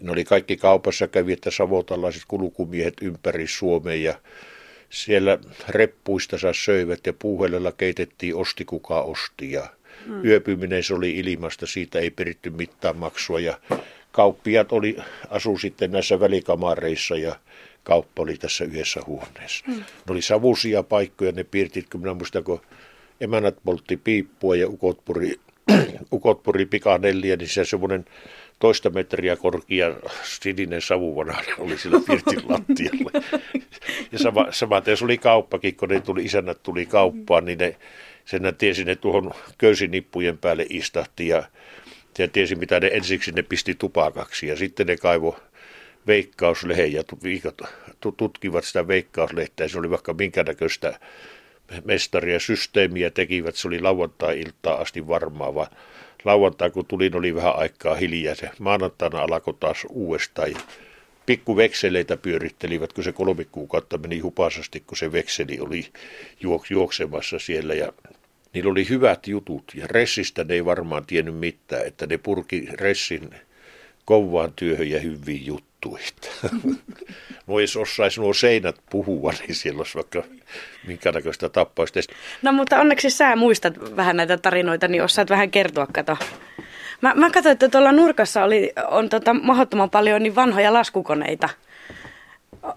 ne 0.00 0.10
oli 0.10 0.24
kaikki 0.24 0.56
kaupassa, 0.56 1.08
kävi, 1.08 1.32
että 1.32 1.50
savotalaiset 1.50 2.22
kulkumiehet 2.28 2.94
ympäri 3.02 3.46
Suomea 3.46 3.94
ja 3.94 4.14
siellä 4.90 5.38
reppuista 5.68 6.36
söivät 6.64 7.06
ja 7.06 7.12
puuhelella 7.12 7.72
keitettiin 7.72 8.36
osti 8.36 8.64
kuka 8.64 9.00
osti 9.00 9.52
ja 9.52 9.66
mm. 10.06 10.24
yöpyminen 10.24 10.82
se 10.82 10.94
oli 10.94 11.10
ilmasta, 11.10 11.66
siitä 11.66 11.98
ei 11.98 12.10
peritty 12.10 12.50
mitään 12.50 12.96
maksua 12.96 13.40
ja 13.40 13.58
kauppiat 14.12 14.72
oli, 14.72 14.96
asu 15.30 15.58
sitten 15.58 15.90
näissä 15.90 16.20
välikamareissa 16.20 17.16
ja 17.16 17.36
kauppa 17.82 18.22
oli 18.22 18.36
tässä 18.36 18.64
yhdessä 18.64 19.00
huoneessa. 19.06 19.64
Mm. 19.68 19.74
Ne 19.74 19.84
oli 20.10 20.22
savusia 20.22 20.82
paikkoja 20.82 21.32
ne 21.32 21.44
pirtit, 21.44 21.88
kun 21.90 22.00
minä 22.00 22.14
muistan, 22.14 22.44
kun 22.44 22.60
emänät 23.20 23.56
poltti 23.64 23.96
piippua 23.96 24.56
ja 24.56 24.68
ukot 24.68 25.04
puri, 25.04 25.34
ukot 26.12 26.42
puri 26.42 26.66
pikanellia, 26.66 27.36
niin 27.36 27.48
se 27.48 27.64
semmoinen 27.64 28.04
toista 28.58 28.90
metriä 28.90 29.36
korkea 29.36 29.94
sininen 30.22 30.82
savuvana 30.82 31.38
oli 31.58 31.78
sillä 31.78 32.00
pirtin 32.06 32.42
lattialla. 32.50 33.10
Ja 34.12 34.18
sama, 34.18 34.46
samaten 34.50 34.96
se 34.96 35.04
oli 35.04 35.18
kauppakin, 35.18 35.76
kun 35.76 35.88
ne 35.88 36.00
tuli, 36.00 36.24
isännät 36.24 36.62
tuli 36.62 36.86
kauppaan, 36.86 37.44
niin 37.44 37.58
ne, 37.58 37.76
sen 38.26 38.54
tiesi 38.58 38.84
ne 38.84 38.96
tuohon 38.96 39.30
köysinippujen 39.58 40.38
päälle 40.38 40.66
istahti 40.68 41.28
ja, 41.28 41.42
ja 42.18 42.28
tiesi 42.28 42.54
mitä 42.54 42.80
ne 42.80 42.90
ensiksi 42.92 43.32
ne 43.32 43.42
pisti 43.42 43.74
tupakaksi 43.74 44.46
ja 44.46 44.56
sitten 44.56 44.86
ne 44.86 44.96
kaivo 44.96 45.40
veikkauslehen 46.06 46.92
ja 46.92 47.04
tutkivat 48.16 48.64
sitä 48.64 48.88
veikkauslehteä. 48.88 49.68
Se 49.68 49.78
oli 49.78 49.90
vaikka 49.90 50.14
minkä 50.14 50.42
näköistä 50.42 51.00
mestaria 51.84 52.40
systeemiä 52.40 53.10
tekivät. 53.10 53.54
Se 53.54 53.68
oli 53.68 53.80
lauantai-iltaa 53.80 54.74
asti 54.74 55.08
varmaa, 55.08 55.54
vaan 55.54 55.76
lauantai 56.24 56.70
kun 56.70 56.86
tulin 56.86 57.16
oli 57.16 57.34
vähän 57.34 57.56
aikaa 57.56 57.94
hiljaa. 57.94 58.34
Se 58.34 58.50
maanantaina 58.58 59.20
alkoi 59.20 59.54
taas 59.60 59.86
uudestaan. 59.90 60.54
Pikku 61.26 61.56
vekseleitä 61.56 62.16
pyörittelivät, 62.16 62.92
kun 62.92 63.04
se 63.04 63.12
kolme 63.12 63.44
kuukautta 63.44 63.98
meni 63.98 64.18
hupasasti, 64.18 64.80
kun 64.86 64.96
se 64.96 65.12
vekseli 65.12 65.60
oli 65.60 65.88
juok- 66.44 66.66
juoksemassa 66.70 67.38
siellä. 67.38 67.74
Ja 67.74 67.92
niillä 68.52 68.70
oli 68.70 68.88
hyvät 68.88 69.26
jutut 69.26 69.72
ja 69.74 69.86
Ressistä 69.86 70.44
ne 70.44 70.54
ei 70.54 70.64
varmaan 70.64 71.06
tiennyt 71.06 71.36
mitään, 71.38 71.86
että 71.86 72.06
ne 72.06 72.18
purki 72.18 72.68
Ressin 72.72 73.30
kovaan 74.04 74.52
työhön 74.56 74.90
ja 74.90 75.00
hyviin 75.00 75.46
juttuihin. 75.46 76.08
no 77.46 77.60
jos 77.60 77.76
osaisi 77.76 78.20
nuo 78.20 78.34
seinät 78.34 78.76
puhua, 78.90 79.32
niin 79.40 79.54
siellä 79.54 79.78
olisi 79.78 79.94
vaikka 79.94 80.22
minkä 80.86 81.12
näköistä 81.12 81.48
tappausta. 81.48 82.00
No 82.42 82.52
mutta 82.52 82.80
onneksi 82.80 83.10
sä 83.10 83.36
muistat 83.36 83.96
vähän 83.96 84.16
näitä 84.16 84.38
tarinoita, 84.38 84.88
niin 84.88 85.02
osaat 85.02 85.30
vähän 85.30 85.50
kertoa, 85.50 85.86
kato. 85.86 86.16
Mä, 87.00 87.14
mä 87.14 87.30
katsoin, 87.30 87.52
että 87.52 87.68
tuolla 87.68 87.92
nurkassa 87.92 88.44
oli, 88.44 88.72
on 88.88 89.08
tota, 89.08 89.34
mahdottoman 89.34 89.90
paljon 89.90 90.22
niin 90.22 90.34
vanhoja 90.34 90.72
laskukoneita. 90.72 91.48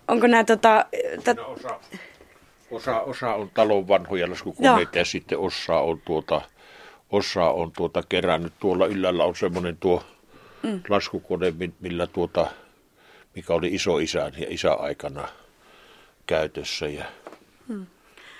Onko 0.07 0.27
nämä 0.27 0.43
tota... 0.43 0.85
Tat... 1.23 1.37
No, 1.37 1.51
osa, 1.51 1.79
osa, 2.71 2.99
osa, 2.99 3.33
on 3.33 3.51
talon 3.53 3.87
vanhoja 3.87 4.29
laskukoneita 4.29 4.97
Joo. 4.97 5.01
ja 5.01 5.05
sitten 5.05 5.39
osa 5.39 5.79
on 5.79 6.01
tuota, 6.05 6.41
osa 7.09 7.45
on 7.45 7.71
tuota 7.71 8.03
kerännyt. 8.09 8.53
Tuolla 8.59 8.85
yllällä 8.85 9.23
on 9.23 9.35
semmoinen 9.35 9.77
tuo 9.77 10.03
mm. 10.63 10.81
laskukone, 10.89 11.53
millä 11.79 12.07
tuota, 12.07 12.47
mikä 13.35 13.53
oli 13.53 13.67
iso 13.67 13.97
isän 13.97 14.33
ja 14.37 14.47
isäaikana 14.49 15.27
käytössä. 16.27 16.87
Ja... 16.87 17.05
Mm. 17.67 17.85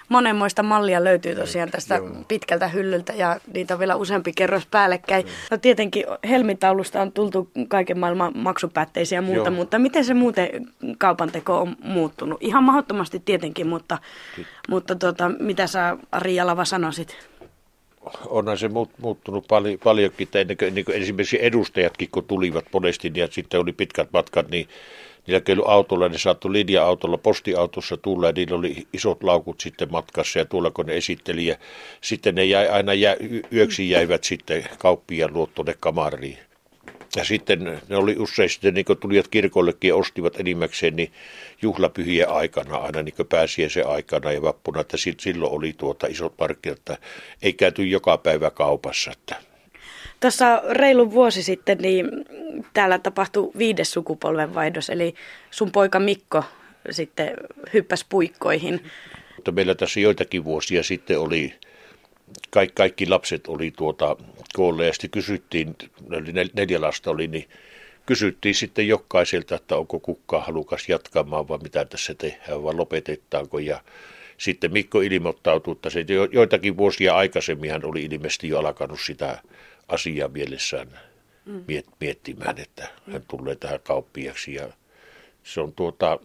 Monenmoista 0.09 0.63
mallia 0.63 1.03
löytyy 1.03 1.35
tosiaan 1.35 1.71
tästä 1.71 1.95
Joo. 1.95 2.09
pitkältä 2.27 2.67
hyllyltä 2.67 3.13
ja 3.13 3.39
niitä 3.53 3.73
on 3.73 3.79
vielä 3.79 3.95
useampi 3.95 4.31
kerros 4.33 4.65
päällekkäin. 4.65 5.25
Mm. 5.25 5.31
No 5.51 5.57
tietenkin 5.57 6.05
helmitaulusta 6.29 7.01
on 7.01 7.11
tultu 7.11 7.51
kaiken 7.67 7.99
maailman 7.99 8.31
maksupäätteisiä 8.35 9.17
ja 9.17 9.21
muuta, 9.21 9.49
Joo. 9.49 9.51
mutta 9.51 9.79
miten 9.79 10.05
se 10.05 10.13
muuten 10.13 10.49
kaupan 10.97 11.31
teko 11.31 11.61
on 11.61 11.75
muuttunut? 11.83 12.37
Ihan 12.41 12.63
mahdottomasti 12.63 13.21
tietenkin, 13.25 13.67
mutta, 13.67 13.97
mutta 14.69 14.95
tuota, 14.95 15.31
mitä 15.39 15.67
sä 15.67 15.97
Ari 16.11 16.35
Jalava 16.35 16.65
sanoisit? 16.65 17.29
onhan 18.25 18.57
se 18.57 18.69
muuttunut 19.01 19.45
pali, 19.47 19.79
paljonkin, 19.83 20.25
että 20.25 20.39
ennen 20.39 20.57
kuin, 20.57 20.75
niin 20.75 20.85
kuin 20.85 21.01
esimerkiksi 21.01 21.37
edustajatkin, 21.41 22.09
kun 22.11 22.23
tulivat 22.23 22.65
monesti, 22.73 23.09
niin 23.09 23.31
sitten 23.31 23.59
oli 23.59 23.73
pitkät 23.73 24.09
matkat, 24.13 24.49
niin 24.49 24.67
niillä 25.27 25.41
kyllä 25.41 25.63
autolla, 25.65 26.09
ne 26.09 26.17
saattoi 26.17 26.51
linja-autolla, 26.51 27.17
postiautossa 27.17 27.97
tulla, 27.97 28.27
ja 28.27 28.33
niillä 28.33 28.57
oli 28.57 28.87
isot 28.93 29.23
laukut 29.23 29.59
sitten 29.59 29.91
matkassa, 29.91 30.39
ja 30.39 30.45
tuolla 30.45 30.71
kun 30.71 30.85
ne 30.85 30.97
esitteli, 30.97 31.45
ja 31.45 31.55
sitten 32.01 32.35
ne 32.35 32.45
jäi, 32.45 32.67
aina 32.67 32.93
jä, 32.93 33.17
yöksi 33.53 33.89
jäivät 33.89 34.23
sitten 34.23 34.65
kauppien 34.77 35.33
luo 35.33 35.49
tuonne 35.55 35.75
kamariin. 35.79 36.37
Ja 37.15 37.25
sitten 37.25 37.81
ne 37.89 37.97
oli 37.97 38.15
usein 38.19 38.49
sitten, 38.49 38.73
niin 38.73 38.85
kun 38.85 38.97
tulijat 38.97 39.27
kirkollekin 39.27 39.87
ja 39.87 39.95
ostivat 39.95 40.39
enimmäkseen, 40.39 40.95
niin 40.95 41.11
juhlapyhien 41.61 42.29
aikana, 42.29 42.77
aina 42.77 43.03
niin 43.03 43.27
pääsiäisen 43.29 43.87
aikana 43.87 44.31
ja 44.31 44.41
vappuna, 44.41 44.81
että 44.81 44.97
silloin 44.97 45.51
oli 45.51 45.73
tuota 45.77 46.07
isot 46.07 46.33
markkinat, 46.39 46.79
että 46.79 46.97
ei 47.41 47.53
käyty 47.53 47.87
joka 47.87 48.17
päivä 48.17 48.49
kaupassa. 48.49 49.11
Että. 49.11 49.35
Tuossa 50.19 50.61
reilu 50.69 51.11
vuosi 51.11 51.43
sitten 51.43 51.77
niin 51.77 52.09
täällä 52.73 52.99
tapahtui 52.99 53.51
viides 53.57 53.91
sukupolven 53.91 54.53
vaihdos, 54.53 54.89
eli 54.89 55.15
sun 55.51 55.71
poika 55.71 55.99
Mikko 55.99 56.43
sitten 56.91 57.33
hyppäsi 57.73 58.05
puikkoihin. 58.09 58.83
Mutta 59.35 59.51
meillä 59.51 59.75
tässä 59.75 59.99
joitakin 59.99 60.43
vuosia 60.43 60.83
sitten 60.83 61.19
oli 61.19 61.53
kaikki, 62.49 62.73
kaikki 62.75 63.07
lapset 63.07 63.47
oli 63.47 63.71
tuota 63.77 64.15
koolle 64.55 64.85
ja 64.85 64.93
sitten 64.93 65.09
kysyttiin, 65.09 65.75
neljä 66.53 66.81
lasta 66.81 67.11
oli, 67.11 67.27
niin 67.27 67.49
kysyttiin 68.05 68.55
sitten 68.55 68.87
jokaiselta, 68.87 69.55
että 69.55 69.75
onko 69.75 69.99
kukka 69.99 70.41
halukas 70.41 70.89
jatkamaan 70.89 71.47
vai 71.47 71.57
mitä 71.57 71.85
tässä 71.85 72.13
tehdään 72.13 72.63
vai 72.63 72.73
lopetetaanko. 72.73 73.59
Ja 73.59 73.81
sitten 74.37 74.73
Mikko 74.73 75.01
ilmoittautui, 75.01 75.71
että 75.71 75.89
se 75.89 76.05
jo, 76.07 76.25
joitakin 76.31 76.77
vuosia 76.77 77.15
aikaisemmin 77.15 77.71
hän 77.71 77.85
oli 77.85 78.03
ilmeisesti 78.03 78.47
jo 78.47 78.59
alkanut 78.59 78.99
sitä 78.99 79.41
asiaa 79.87 80.29
mielessään 80.29 80.87
mm. 81.45 81.63
miettimään, 81.99 82.57
että 82.57 82.87
hän 83.11 83.23
tulee 83.27 83.55
tähän 83.55 83.79
kauppiaksi 83.83 84.53
ja 84.53 84.69
se 85.43 85.61
on 85.61 85.73
tuota, 85.73 86.19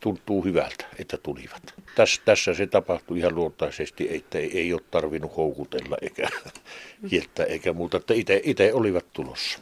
tuntuu 0.00 0.44
hyvältä, 0.44 0.84
että 0.98 1.16
tulivat. 1.16 1.74
Tässä, 1.94 2.22
tässä 2.24 2.54
se 2.54 2.66
tapahtui 2.66 3.18
ihan 3.18 3.34
luontaisesti, 3.34 4.14
että 4.14 4.38
ei, 4.38 4.58
ei 4.58 4.72
ole 4.72 4.82
tarvinnut 4.90 5.36
houkutella 5.36 5.96
eikä 6.02 6.28
kiertää 7.10 7.46
eikä 7.46 7.72
muuta, 7.72 7.96
että 7.96 8.14
itse 8.42 8.72
olivat 8.72 9.06
tulossa. 9.12 9.58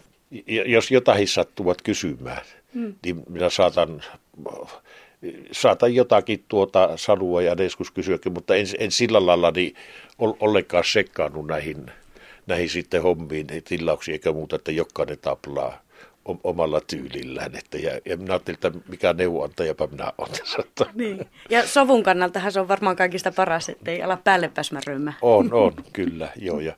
Ja 0.46 0.62
jos 0.66 0.90
jotain 0.90 1.28
sattuvat 1.28 1.82
kysymään, 1.82 2.42
mm. 2.74 2.94
niin 3.04 3.22
minä 3.28 3.50
saatan, 3.50 4.02
saatan 5.52 5.94
jotakin 5.94 6.44
tuota 6.48 6.96
sanoa 6.96 7.42
ja 7.42 7.56
joskus 7.62 7.90
kysyäkin, 7.90 8.32
mutta 8.32 8.54
en, 8.54 8.66
en 8.78 8.90
sillä 8.90 9.26
lailla 9.26 9.50
niin 9.50 9.74
ollenkaan 10.18 10.84
sekkaannut 10.84 11.46
näihin, 11.46 11.90
näihin 12.46 12.68
sitten 12.68 13.02
hommiin, 13.02 13.46
tilauksiin 13.64 14.12
eikä 14.12 14.32
muuta, 14.32 14.56
että 14.56 14.72
jokainen 14.72 15.18
taplaa 15.18 15.82
omalla 16.44 16.80
tyylillään. 16.80 17.56
Että, 17.56 17.78
ja, 17.78 18.00
ja 18.04 18.16
minä 18.16 18.32
ajattelin, 18.32 18.54
että 18.54 18.72
mikä 18.88 19.12
neuvonantajapa 19.12 19.86
minä 19.86 20.12
olen. 20.18 20.40
Niin. 20.94 21.26
Ja 21.50 21.66
sovun 21.66 22.02
kannaltahan 22.02 22.52
se 22.52 22.60
on 22.60 22.68
varmaan 22.68 22.96
kaikista 22.96 23.32
paras, 23.32 23.68
ettei 23.68 24.02
ala 24.02 24.16
päälle 24.16 24.48
päsmäröimään. 24.48 25.16
On, 25.22 25.52
on, 25.52 25.72
kyllä, 25.92 26.28
joo. 26.36 26.60
Ja 26.60 26.76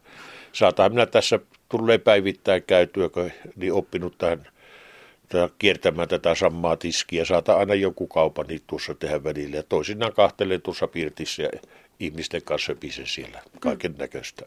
saataan 0.53 0.92
minä 0.92 1.07
tässä 1.07 1.38
tulee 1.68 1.98
päivittäin 1.98 2.62
käytyä, 2.62 3.09
kun 3.09 3.31
niin 3.57 3.72
oppinut 3.72 4.18
tähän 4.18 4.46
kiertämään 5.59 6.09
tätä 6.09 6.35
samaa 6.35 6.77
tiskiä. 6.77 7.25
Saata 7.25 7.55
aina 7.55 7.75
joku 7.75 8.07
kaupan 8.07 8.46
niin 8.46 8.62
tuossa 8.66 8.94
tehdä 8.94 9.25
välillä. 9.25 9.57
Ja 9.57 9.62
toisinaan 9.62 10.12
kahtelen 10.12 10.62
tuossa 10.62 10.87
pirtissä 10.87 11.42
ja 11.42 11.48
ihmisten 12.02 12.42
kanssa 12.42 12.66
söpisen 12.66 13.06
siellä 13.06 13.42
kaiken 13.60 13.94
näköistä. 13.98 14.46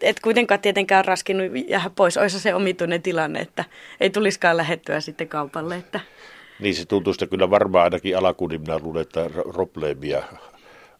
Et 0.00 0.20
kuitenkaan 0.20 0.60
tietenkään 0.60 1.04
raskinut 1.04 1.46
jäädä 1.68 1.90
pois. 1.90 2.16
Olisi 2.16 2.40
se 2.40 2.54
omituinen 2.54 3.02
tilanne, 3.02 3.40
että 3.40 3.64
ei 4.00 4.10
tulisikaan 4.10 4.56
lähettyä 4.56 5.00
sitten 5.00 5.28
kaupalle. 5.28 5.76
Että... 5.76 6.00
Niin 6.60 6.74
se 6.74 6.84
tuntuu 6.84 7.12
sitä 7.12 7.26
kyllä 7.26 7.50
varmaan 7.50 7.84
ainakin 7.84 8.18
alakuun, 8.18 8.50
niin 8.50 8.60
minä 8.60 8.78
luulen, 8.78 9.02
että 9.02 9.30
probleemia 9.52 10.22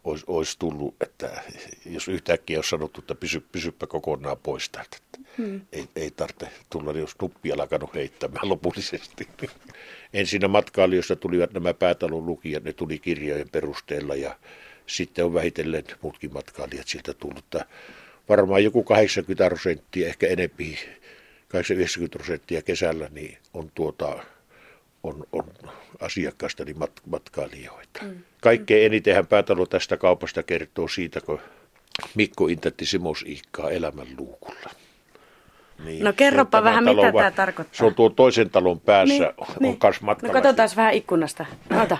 olisi, 0.04 0.24
olisi 0.26 0.58
tullut, 0.58 0.94
että 1.00 1.42
jos 1.86 2.08
yhtäkkiä 2.08 2.58
olisi 2.58 2.70
sanottu, 2.70 3.00
että 3.00 3.14
pysy, 3.14 3.40
pysyppä 3.52 3.86
kokonaan 3.86 4.36
pois 4.42 4.68
täältä. 4.68 4.96
Hmm. 5.38 5.60
Ei, 5.72 5.84
ei 5.96 6.10
tarvitse 6.10 6.48
tulla, 6.70 6.92
jos 6.92 7.14
nuppi 7.22 7.52
alkanut 7.52 7.94
heittämään 7.94 8.48
lopullisesti. 8.48 9.28
Ensin 10.12 10.50
matkailijoista 10.50 11.16
tulivat 11.16 11.52
nämä 11.52 11.74
päätalon 11.74 12.26
lukijat, 12.26 12.64
ne 12.64 12.72
tuli 12.72 12.98
kirjojen 12.98 13.48
perusteella 13.48 14.14
ja 14.14 14.36
sitten 14.88 15.24
on 15.24 15.34
vähitellen 15.34 15.84
muutkin 16.02 16.32
matkailijat 16.32 16.88
sieltä 16.88 17.14
tullut. 17.14 17.54
Varmaan 18.28 18.64
joku 18.64 18.82
80 18.82 19.46
prosenttia, 19.46 20.08
ehkä 20.08 20.26
enempi, 20.26 20.78
80 21.48 22.18
prosenttia 22.18 22.62
kesällä 22.62 23.08
niin 23.12 23.38
on, 23.54 23.70
tuota, 23.74 24.18
on, 25.02 25.26
on 25.32 25.44
asiakkaista 26.00 26.64
niin 26.64 26.78
mat, 26.78 26.92
matkailijoita. 27.06 28.02
Mm. 28.02 28.14
Kaikkein 28.40 28.86
enitenhän 28.86 29.26
päätalo 29.26 29.66
tästä 29.66 29.96
kaupasta 29.96 30.42
kertoo 30.42 30.88
siitä, 30.88 31.20
kun 31.20 31.40
Mikko 32.14 32.46
intätti 32.46 32.86
Simos 32.86 33.24
Iikkaa 33.28 33.70
elämän 33.70 34.06
luukulla. 34.18 34.70
Niin, 35.84 36.04
no 36.04 36.12
kerropa 36.12 36.64
vähän, 36.64 36.84
mitä 36.84 37.12
va- 37.12 37.20
tämä 37.20 37.30
tarkoittaa. 37.30 37.78
Se 37.78 37.84
on 37.84 37.94
tuo 37.94 38.08
toisen 38.08 38.50
talon 38.50 38.80
päässä, 38.80 39.14
niin, 39.14 39.34
on 39.38 39.46
niin. 39.60 39.78
myös 39.82 40.22
No 40.22 40.32
katsotaan 40.32 40.68
vähän 40.76 40.94
ikkunasta. 40.94 41.46
Ota. 41.82 41.98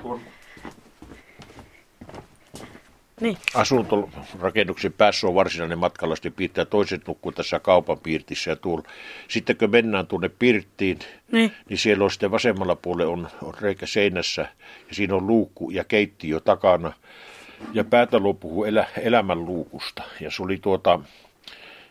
Niin. 3.20 3.38
Asuntorakennuksen 3.54 4.92
päässä 4.92 5.26
on 5.26 5.35
varsinainen 5.35 5.78
matkalasti 5.78 6.31
piirtää. 6.31 6.64
Toiset 6.64 7.07
nukkuu 7.07 7.33
tässä 7.33 7.61
kaupan 7.61 7.98
piirtissä 7.98 8.50
ja 8.50 8.57
tuolla. 8.57 8.88
Sitten 9.28 9.57
kun 9.57 9.70
mennään 9.70 10.07
tuonne 10.07 10.28
pirttiin, 10.28 10.98
niin, 11.33 11.52
niin 11.68 11.78
siellä 11.78 12.04
on 12.04 12.11
sitten 12.11 12.31
vasemmalla 12.31 12.76
puolella 12.76 13.12
on, 13.12 13.28
on 13.42 13.54
reikä 13.61 13.87
seinässä 13.87 14.42
ja 14.88 14.94
siinä 14.94 15.14
on 15.14 15.26
luukku 15.26 15.70
ja 15.70 15.85
keittiö 15.85 16.40
takana. 16.40 16.92
Ja 17.72 17.85
päätalo 17.85 18.35
puhuu 18.35 18.64
elä, 18.64 18.87
elämän 19.00 19.44
luukusta. 19.44 20.02
Ja 20.20 20.31
se 20.31 20.42
oli 20.42 20.59
tuota, 20.62 21.00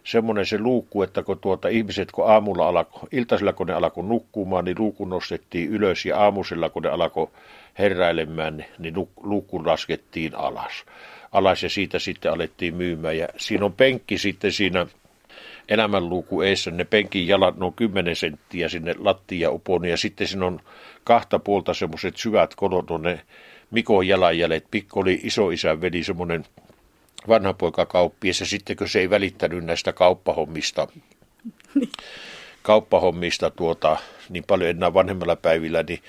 semmoinen 0.04 0.46
se 0.46 0.60
luukku, 0.60 1.04
että 1.04 1.24
kun 1.24 1.40
tuota 1.40 1.68
ihmiset, 1.68 2.12
kun 2.12 2.30
aamulla 2.32 2.68
alkoi, 2.68 3.10
iltaisella 3.12 3.54
kun 3.54 3.68
ne 3.68 3.74
alkoi 3.74 4.04
nukkumaan, 4.04 4.66
niin 4.66 4.80
luukku 4.80 5.06
nostettiin 5.06 5.70
ylös 5.70 6.06
ja 6.06 6.20
aamusella 6.20 6.70
kun 6.70 6.84
ne 6.84 6.90
alkoi 6.90 7.28
heräilemään, 7.80 8.66
niin 8.80 8.94
luukku 9.24 9.66
laskettiin 9.66 10.36
alas 10.36 10.86
alas 11.32 11.64
ja 11.64 11.70
siitä 11.70 12.00
sitten 12.00 12.32
alettiin 12.32 12.76
myymään. 12.76 13.18
Ja 13.18 13.28
siinä 13.38 13.66
on 13.66 13.74
penkki 13.74 14.18
sitten 14.18 14.52
siinä 14.52 14.88
elämänluuku 15.70 16.42
eessä, 16.42 16.72
ne 16.72 16.86
penkin 16.86 17.28
jalat, 17.28 17.58
ne 17.58 17.66
on 17.66 17.74
10 17.74 18.16
senttiä 18.16 18.70
sinne 18.70 18.96
lattia 19.00 19.52
upon 19.52 19.86
ja 19.86 19.98
sitten 19.98 20.28
siinä 20.28 20.46
on 20.46 20.60
kahta 21.04 21.40
puolta 21.40 21.74
semmoiset 21.74 22.18
syvät 22.18 22.56
kolot, 22.56 22.86
ne 23.02 23.22
Mikon 23.72 24.08
jalanjäljet. 24.08 24.66
Pikko 24.72 25.00
oli 25.00 25.20
isoisän 25.24 25.82
veli 25.82 26.04
semmoinen 26.04 26.46
vanha 27.28 27.54
poika 27.54 27.86
kauppias 27.86 28.40
ja 28.40 28.46
sitten 28.46 28.76
kun 28.76 28.90
se 28.90 29.00
ei 29.00 29.10
välittänyt 29.10 29.66
näistä 29.66 29.94
kauppahommista, 29.94 30.88
kauppahommista 32.62 33.50
tuota, 33.50 33.98
niin 34.30 34.44
paljon 34.44 34.70
enää 34.70 34.94
vanhemmalla 34.94 35.36
päivillä, 35.36 35.84
niin 35.84 36.00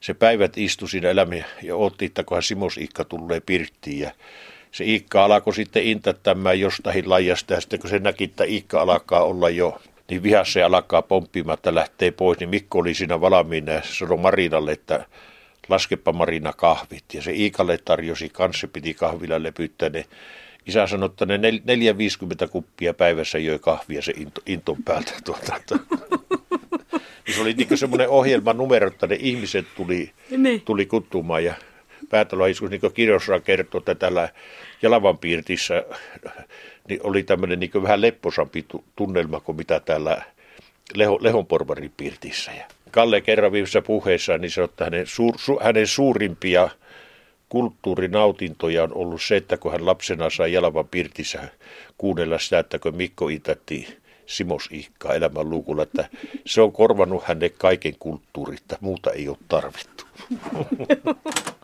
se 0.00 0.14
päivät 0.14 0.58
istui 0.58 0.88
siinä 0.88 1.08
elämä 1.08 1.34
ja 1.62 1.76
otti, 1.76 2.04
että 2.04 2.24
kunhan 2.24 2.42
Simos 2.42 2.78
Ikka 2.78 3.04
tulee 3.04 3.40
pirttiin 3.40 3.98
ja 3.98 4.10
se 4.72 4.84
Iikka 4.84 5.24
alkoi 5.24 5.54
sitten 5.54 5.84
intättämään 5.84 6.60
jostain 6.60 7.10
lajasta 7.10 7.54
ja 7.54 7.60
sitten 7.60 7.80
kun 7.80 7.90
se 7.90 7.98
näki, 7.98 8.24
että 8.24 8.44
Iikka 8.44 8.80
alkaa 8.80 9.24
olla 9.24 9.50
jo 9.50 9.80
niin 10.10 10.22
vihassa 10.22 10.58
ja 10.58 10.66
alkaa 10.66 11.02
pomppimaan, 11.02 11.54
että 11.54 11.74
lähtee 11.74 12.10
pois, 12.10 12.38
niin 12.38 12.50
Mikko 12.50 12.78
oli 12.78 12.94
siinä 12.94 13.20
valmiina 13.20 13.72
ja 13.72 13.82
sanoi 13.84 14.18
Marinalle, 14.18 14.72
että 14.72 15.06
laskepa 15.68 16.12
Marina 16.12 16.52
kahvit. 16.52 17.04
Ja 17.14 17.22
se 17.22 17.32
Iikalle 17.32 17.78
tarjosi 17.84 18.28
kanssa, 18.28 18.68
piti 18.68 18.94
kahvilla 18.94 19.42
lepyttää 19.42 19.88
ne. 19.88 20.04
Isä 20.66 20.86
sanoi, 20.86 21.06
että 21.06 21.26
ne 21.26 21.38
450 21.38 22.48
kuppia 22.48 22.94
päivässä 22.94 23.38
joi 23.38 23.58
kahvia 23.58 24.02
se 24.02 24.12
into, 24.16 24.40
inton 24.46 24.82
päältä. 24.84 25.12
Tuota, 25.24 25.58
niin 27.26 27.34
se 27.34 27.40
oli 27.40 27.52
niin 27.52 27.78
semmoinen 27.78 28.08
ohjelman 28.08 28.56
numero, 28.56 28.88
että 28.88 29.06
ne 29.06 29.16
ihmiset 29.20 29.66
tuli, 29.76 30.10
niin. 30.36 30.60
tuli 30.60 30.86
kuttumaan 30.86 31.44
ja 31.44 31.54
päätaloiskus, 32.12 32.70
niin 32.70 32.80
kuin 32.80 32.92
Kirjosra 32.92 33.40
kertoi, 33.40 33.78
että 33.78 33.94
tällä 33.94 34.28
Jalavan 34.82 35.18
piirtissä 35.18 35.84
niin 36.88 37.00
oli 37.02 37.22
tämmöinen 37.22 37.60
niin 37.60 37.82
vähän 37.82 38.00
lepposampi 38.00 38.66
tunnelma 38.96 39.40
kuin 39.40 39.56
mitä 39.56 39.80
täällä 39.80 40.22
Leho, 40.94 41.18
Lehonporvarin 41.20 41.92
piirtissä. 41.96 42.52
Ja 42.52 42.64
Kalle 42.90 43.20
kerran 43.20 43.52
viimeisessä 43.52 43.82
puheessa 43.82 44.38
niin 44.38 44.50
sanoi, 44.50 44.64
että 44.64 44.84
hänen, 44.84 45.06
suur, 45.06 45.38
su, 45.38 45.58
hänen 45.62 45.86
suurimpia 45.86 46.68
kulttuurinautintoja 47.48 48.82
on 48.82 48.94
ollut 48.94 49.22
se, 49.22 49.36
että 49.36 49.56
kun 49.56 49.72
hän 49.72 49.86
lapsena 49.86 50.30
sai 50.30 50.52
Jalavan 50.52 50.88
piirtissä 50.88 51.48
kuunnella 51.98 52.38
sitä, 52.38 52.58
että 52.58 52.78
kun 52.78 52.96
Mikko 52.96 53.28
itätti 53.28 53.98
Simos 54.26 54.68
Ihkaa 54.70 55.14
elämän 55.14 55.50
luukulla, 55.50 55.82
että 55.82 56.08
se 56.46 56.60
on 56.60 56.72
korvannut 56.72 57.24
hänne 57.24 57.48
kaiken 57.48 57.94
kulttuurit, 57.98 58.62
muuta 58.80 59.10
ei 59.10 59.28
ole 59.28 59.38
tarvittu. 59.48 60.04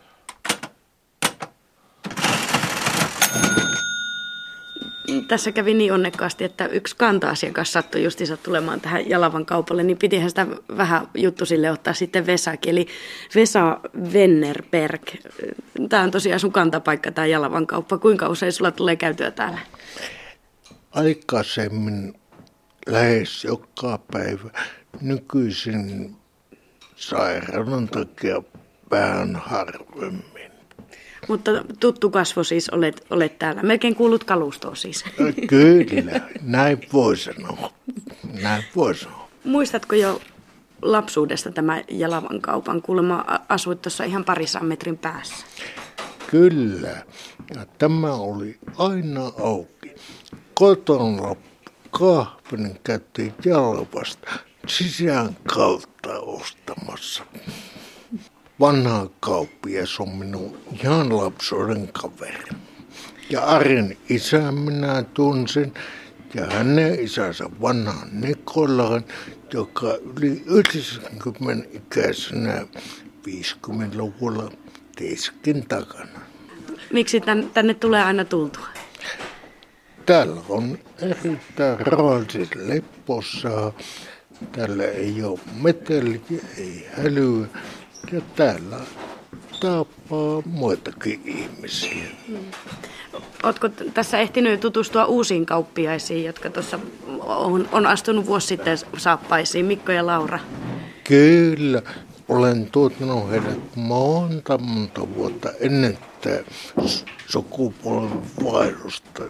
tässä 5.29 5.53
kävi 5.53 5.75
niin 5.75 5.93
onnekkaasti, 5.93 6.45
että 6.45 6.67
yksi 6.67 6.97
kanta-asiakas 6.97 7.73
sattui 7.73 8.05
justiinsa 8.05 8.37
tulemaan 8.37 8.81
tähän 8.81 9.09
Jalavan 9.09 9.47
kaupalle, 9.47 9.83
niin 9.83 9.99
pitihän 9.99 10.31
sitä 10.31 10.47
vähän 10.77 11.09
juttu 11.15 11.47
sille 11.47 11.71
ottaa 11.71 11.95
sitten 11.95 12.27
Vesakin, 12.27 12.71
eli 12.71 12.87
Vesa 13.35 13.81
Vennerberg. 14.13 15.03
Tämä 15.89 16.03
on 16.03 16.11
tosiaan 16.11 16.41
sun 16.41 16.53
kantapaikka, 16.53 17.13
tämä 17.13 17.27
Jalavan 17.27 17.67
kauppa. 17.67 17.99
Kuinka 17.99 18.29
usein 18.29 18.53
sulla 18.53 18.71
tulee 18.71 18.97
käytyä 18.97 19.31
täällä? 19.31 19.59
Aikaisemmin 20.91 22.15
lähes 22.87 23.45
joka 23.45 23.99
päivä. 24.13 24.51
Nykyisin 25.01 26.17
sairaalan 26.97 27.89
takia 27.89 28.43
vähän 28.91 29.37
harvemmin. 29.37 30.38
Mutta 31.29 31.51
tuttu 31.81 32.11
kasvo 32.11 32.45
siis 32.45 32.71
olet, 32.71 33.07
olet 33.11 33.39
täällä. 33.39 33.63
Melkein 33.63 33.95
kuulut 33.95 34.25
kalustoon 34.25 34.77
siis. 34.77 35.05
Kyllä, 35.49 36.21
näin 36.43 36.79
voi 36.93 37.17
sanoa. 37.17 37.73
Näin 38.43 38.65
voi 38.77 38.95
sanoa. 38.95 39.29
Muistatko 39.45 39.95
jo 39.95 40.21
lapsuudesta 40.83 41.51
tämä 41.51 41.83
Jalavan 41.89 42.41
kaupan? 42.41 42.83
Kuulemma 42.83 43.25
asuit 43.49 43.83
tuossa 43.83 44.05
ihan 44.05 44.25
parisan 44.25 44.65
metrin 44.65 44.99
päässä. 44.99 45.47
Kyllä, 46.31 47.05
ja 47.55 47.67
tämä 47.79 48.15
oli 48.15 48.59
aina 48.77 49.33
auki. 49.43 49.95
Kotona 50.55 51.37
kahvin 51.91 52.81
käytiin 52.85 53.35
Jalavasta 53.45 54.31
sisään 54.67 55.37
kautta 55.55 56.19
ostamassa. 56.19 57.25
Vanha 58.61 59.07
kauppias 59.21 60.01
on 60.01 60.09
minun 60.09 60.59
ihan 60.83 61.17
lapsuuden 61.17 61.89
kaveri. 61.93 62.51
Ja 63.31 63.45
Arin 63.45 63.99
isä 64.09 64.53
minä 64.53 65.03
tunsin 65.15 65.75
ja 66.35 66.47
hänen 66.47 67.01
isänsä 67.01 67.45
vanhan 67.61 68.09
Nikolaan, 68.13 69.05
joka 69.53 69.99
yli 70.17 70.43
90 70.47 71.69
ikäisenä 71.73 72.67
50-luvulla 73.29 74.51
tiskin 74.97 75.69
takana. 75.69 76.21
Miksi 76.93 77.23
tänne 77.55 77.75
tulee 77.75 78.03
aina 78.03 78.25
tultua? 78.25 78.67
Täällä 80.07 80.41
on 80.49 80.79
erittäin 81.03 81.87
rauhallisesti 81.87 82.69
lepposaa. 82.69 83.73
Täällä 84.53 84.85
ei 84.85 85.23
ole 85.23 85.41
meteliä, 85.63 86.21
ei 86.59 86.87
hälyä. 86.93 87.47
Ja 88.13 88.21
täällä 88.37 88.77
tapaa 89.61 90.43
muitakin 90.47 91.23
ihmisiä. 91.25 92.05
Mm. 92.29 92.39
Oletko 93.43 93.69
tässä 93.69 94.19
ehtinyt 94.19 94.61
tutustua 94.61 95.05
uusiin 95.05 95.47
kauppiaisiin, 95.47 96.25
jotka 96.25 96.51
tuossa 96.51 96.79
on, 97.19 97.69
on 97.73 97.87
astunut 97.87 98.27
vuosi 98.27 98.47
sitten 98.47 98.79
saappaisiin, 98.97 99.67
Mikko 99.67 99.93
ja 99.93 100.07
Laura? 100.07 100.39
Kyllä, 101.05 101.83
olen 102.29 102.71
tuottanut 102.71 103.31
heidät 103.31 103.77
monta 103.77 104.59
monta 104.59 105.15
vuotta 105.15 105.51
ennen 105.61 105.99
tätä 106.21 106.45
sukupolven 107.27 108.23
vaihdosta. 108.45 109.23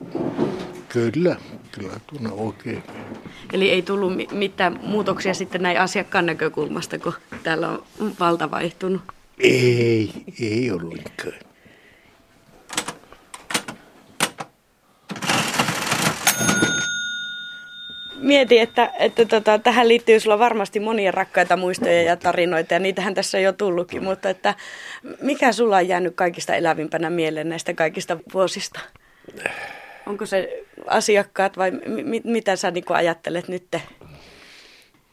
Kyllä, 0.88 1.36
kyllä 1.72 2.00
tuonne 2.06 2.30
oikein. 2.32 2.82
Eli 3.52 3.70
ei 3.70 3.82
tullut 3.82 4.12
mitään 4.32 4.80
muutoksia 4.82 5.34
sitten 5.34 5.62
näin 5.62 5.80
asiakkaan 5.80 6.26
näkökulmasta, 6.26 6.98
kun 6.98 7.14
täällä 7.42 7.68
on 7.68 7.82
valta 8.20 8.50
vaihtunut? 8.50 9.02
Ei, 9.38 10.10
ei 10.40 10.70
ollenkaan. 10.70 11.34
Mieti, 18.20 18.58
että, 18.58 18.92
että 18.98 19.24
tota, 19.24 19.58
tähän 19.58 19.88
liittyy 19.88 20.20
sulla 20.20 20.38
varmasti 20.38 20.80
monia 20.80 21.10
rakkaita 21.10 21.56
muistoja 21.56 22.02
ja 22.02 22.16
tarinoita, 22.16 22.74
ja 22.74 22.80
niitähän 22.80 23.14
tässä 23.14 23.38
on 23.38 23.44
jo 23.44 23.52
tullutkin, 23.52 24.04
mutta 24.04 24.30
että 24.30 24.54
mikä 25.22 25.52
sulla 25.52 25.76
on 25.76 25.88
jäänyt 25.88 26.14
kaikista 26.14 26.54
elävimpänä 26.54 27.10
mieleen 27.10 27.48
näistä 27.48 27.74
kaikista 27.74 28.18
vuosista? 28.34 28.80
Onko 30.06 30.26
se 30.26 30.67
asiakkaat 30.86 31.56
vai 31.56 31.70
mi- 31.70 32.22
mitä 32.24 32.56
sä 32.56 32.70
niin 32.70 32.84
ajattelet 32.88 33.48
nyt? 33.48 33.76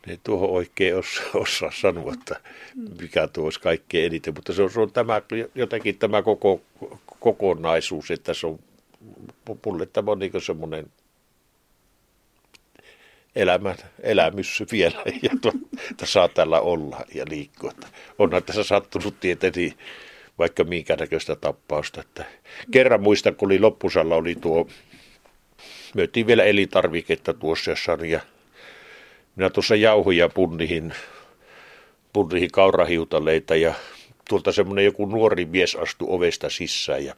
Ei 0.08 0.19
tuohon 0.23 0.49
oikein 0.49 0.95
osaa, 0.95 1.25
osaa 1.34 1.71
sanoa, 1.82 2.13
että 2.13 2.39
mikä 3.01 3.28
tuo 3.28 3.43
olisi 3.43 3.60
kaikkein 3.60 4.06
eniten, 4.06 4.34
mutta 4.34 4.54
se 4.54 4.63
on, 4.63 4.71
se 4.71 4.80
on 4.80 4.91
tämä, 4.91 5.21
jotenkin 5.56 5.97
tämä 5.97 6.21
koko 6.21 6.62
kokonaisuus, 7.19 8.12
että 8.12 8.34
se 8.34 8.47
on, 8.47 8.60
mulle 9.65 9.86
tämä 9.86 10.12
on 10.12 10.19
niin 10.19 10.41
semmoinen 10.41 10.86
elämän, 13.36 13.75
elämys 13.99 14.63
vielä 14.71 15.04
ja 15.23 15.30
että 15.91 16.06
saa 16.06 16.28
täällä 16.28 16.60
olla 16.60 17.01
ja 17.15 17.25
liikkua. 17.30 17.71
Että 17.71 17.88
onhan 18.19 18.43
tässä 18.43 18.63
sattunut 18.63 19.19
tietenkin 19.19 19.73
vaikka 20.38 20.63
minkä 20.63 20.95
näköistä 20.95 21.36
tappausta. 21.36 22.01
Että 22.01 22.25
kerran 22.71 23.01
muistan, 23.01 23.36
kun 23.36 23.47
oli 23.47 23.60
loppusalla 23.60 24.15
oli 24.15 24.36
tuo, 24.36 24.67
myötiin 25.96 26.28
vielä 26.28 26.44
elintarviketta 26.44 27.34
tuossa 27.34 27.72
jossain 27.72 28.06
ja 28.06 28.20
minä 29.36 29.50
tuossa 29.50 29.76
jauhuja 29.76 30.30
punnihin, 30.30 30.94
punnihin 32.14 32.52
kaurahiutaleita 32.52 33.56
ja 33.56 33.74
tuolta 34.30 34.52
semmoinen 34.52 34.86
joku 34.86 35.06
nuori 35.06 35.46
mies 35.46 35.76
astui 35.76 36.08
ovesta 36.12 36.50
sisään 36.50 37.06
ja 37.06 37.16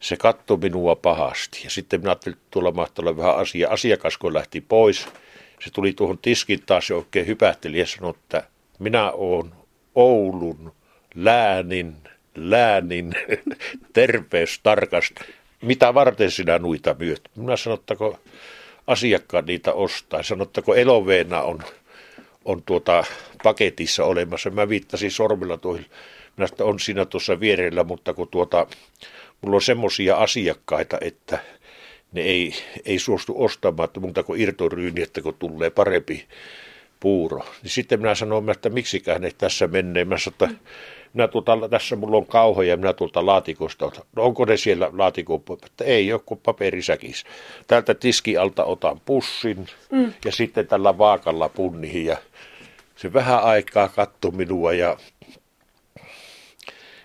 se 0.00 0.16
katsoi 0.16 0.56
minua 0.56 0.96
pahasti. 0.96 1.60
Ja 1.64 1.70
sitten 1.70 2.00
minä 2.00 2.10
ajattelin, 2.10 2.36
että 2.36 2.48
tuolla 2.50 2.72
mahtaa 2.72 3.02
olla 3.02 3.16
vähän 3.16 3.36
asia. 3.36 3.68
Asiakas 3.68 4.18
kun 4.18 4.34
lähti 4.34 4.60
pois, 4.60 5.08
se 5.64 5.70
tuli 5.72 5.92
tuohon 5.92 6.18
tiskin 6.18 6.62
taas 6.66 6.90
ja 6.90 6.96
oikein 6.96 7.26
hypähteli 7.26 7.78
ja 7.78 7.86
sanoi, 7.86 8.10
että 8.10 8.48
minä 8.78 9.10
olen 9.10 9.50
Oulun 9.94 10.72
läänin, 11.14 11.96
läänin 12.34 13.14
terveystarkast. 13.92 15.14
Mitä 15.64 15.94
varten 15.94 16.30
sinä 16.30 16.58
nuita 16.58 16.96
myöt? 16.98 17.20
Minä 17.36 17.56
sanottako 17.56 18.18
asiakkaat 18.86 19.46
niitä 19.46 19.72
ostaa. 19.72 20.22
Sanottako 20.22 20.74
eloveena 20.74 21.42
on, 21.42 21.62
on 22.44 22.62
tuota 22.62 23.04
paketissa 23.42 24.04
olemassa. 24.04 24.50
Mä 24.50 24.68
viittasin 24.68 25.10
sormilla 25.10 25.56
tuohon. 25.56 25.84
Minä 26.36 26.48
on 26.60 26.80
siinä 26.80 27.04
tuossa 27.04 27.40
vierellä, 27.40 27.84
mutta 27.84 28.14
kun 28.14 28.28
tuota, 28.28 28.66
mulla 29.40 29.54
on 29.56 29.62
semmoisia 29.62 30.16
asiakkaita, 30.16 30.98
että 31.00 31.38
ne 32.12 32.20
ei, 32.20 32.54
ei 32.84 32.98
suostu 32.98 33.44
ostamaan, 33.44 33.84
että 33.84 34.00
muuta 34.00 34.22
kuin 34.22 34.40
irtoryyni, 34.40 35.02
että 35.02 35.22
kun 35.22 35.34
tulee 35.38 35.70
parempi 35.70 36.26
puuro. 37.00 37.38
Niin 37.62 37.70
sitten 37.70 38.00
minä 38.00 38.14
sanoin, 38.14 38.50
että 38.50 38.68
miksikään 38.68 39.20
ne 39.20 39.30
tässä 39.38 39.66
menee. 39.66 40.04
Mä 40.04 40.18
sanoin, 40.18 40.34
että 40.52 40.68
minä 41.14 41.28
tuota, 41.28 41.68
tässä 41.70 41.96
mulla 41.96 42.16
on 42.16 42.26
kauhoja, 42.26 42.76
minä 42.76 42.92
tuolta 42.92 43.26
laatikosta 43.26 43.86
otan. 43.86 44.02
No 44.16 44.22
onko 44.22 44.44
ne 44.44 44.56
siellä 44.56 44.90
laatikon, 44.92 45.42
että 45.66 45.84
ei 45.84 46.12
ole 46.12 46.20
kuin 46.26 46.40
paperisäkis. 46.42 47.24
Täältä 47.66 47.94
tiskialta 47.94 48.64
otan 48.64 49.00
pussin 49.04 49.66
mm. 49.90 50.12
ja 50.24 50.32
sitten 50.32 50.66
tällä 50.66 50.98
vaakalla 50.98 51.48
punnihin 51.48 52.04
ja 52.04 52.16
se 52.96 53.12
vähän 53.12 53.44
aikaa 53.44 53.88
katsoi 53.88 54.30
minua 54.30 54.72
ja 54.72 54.96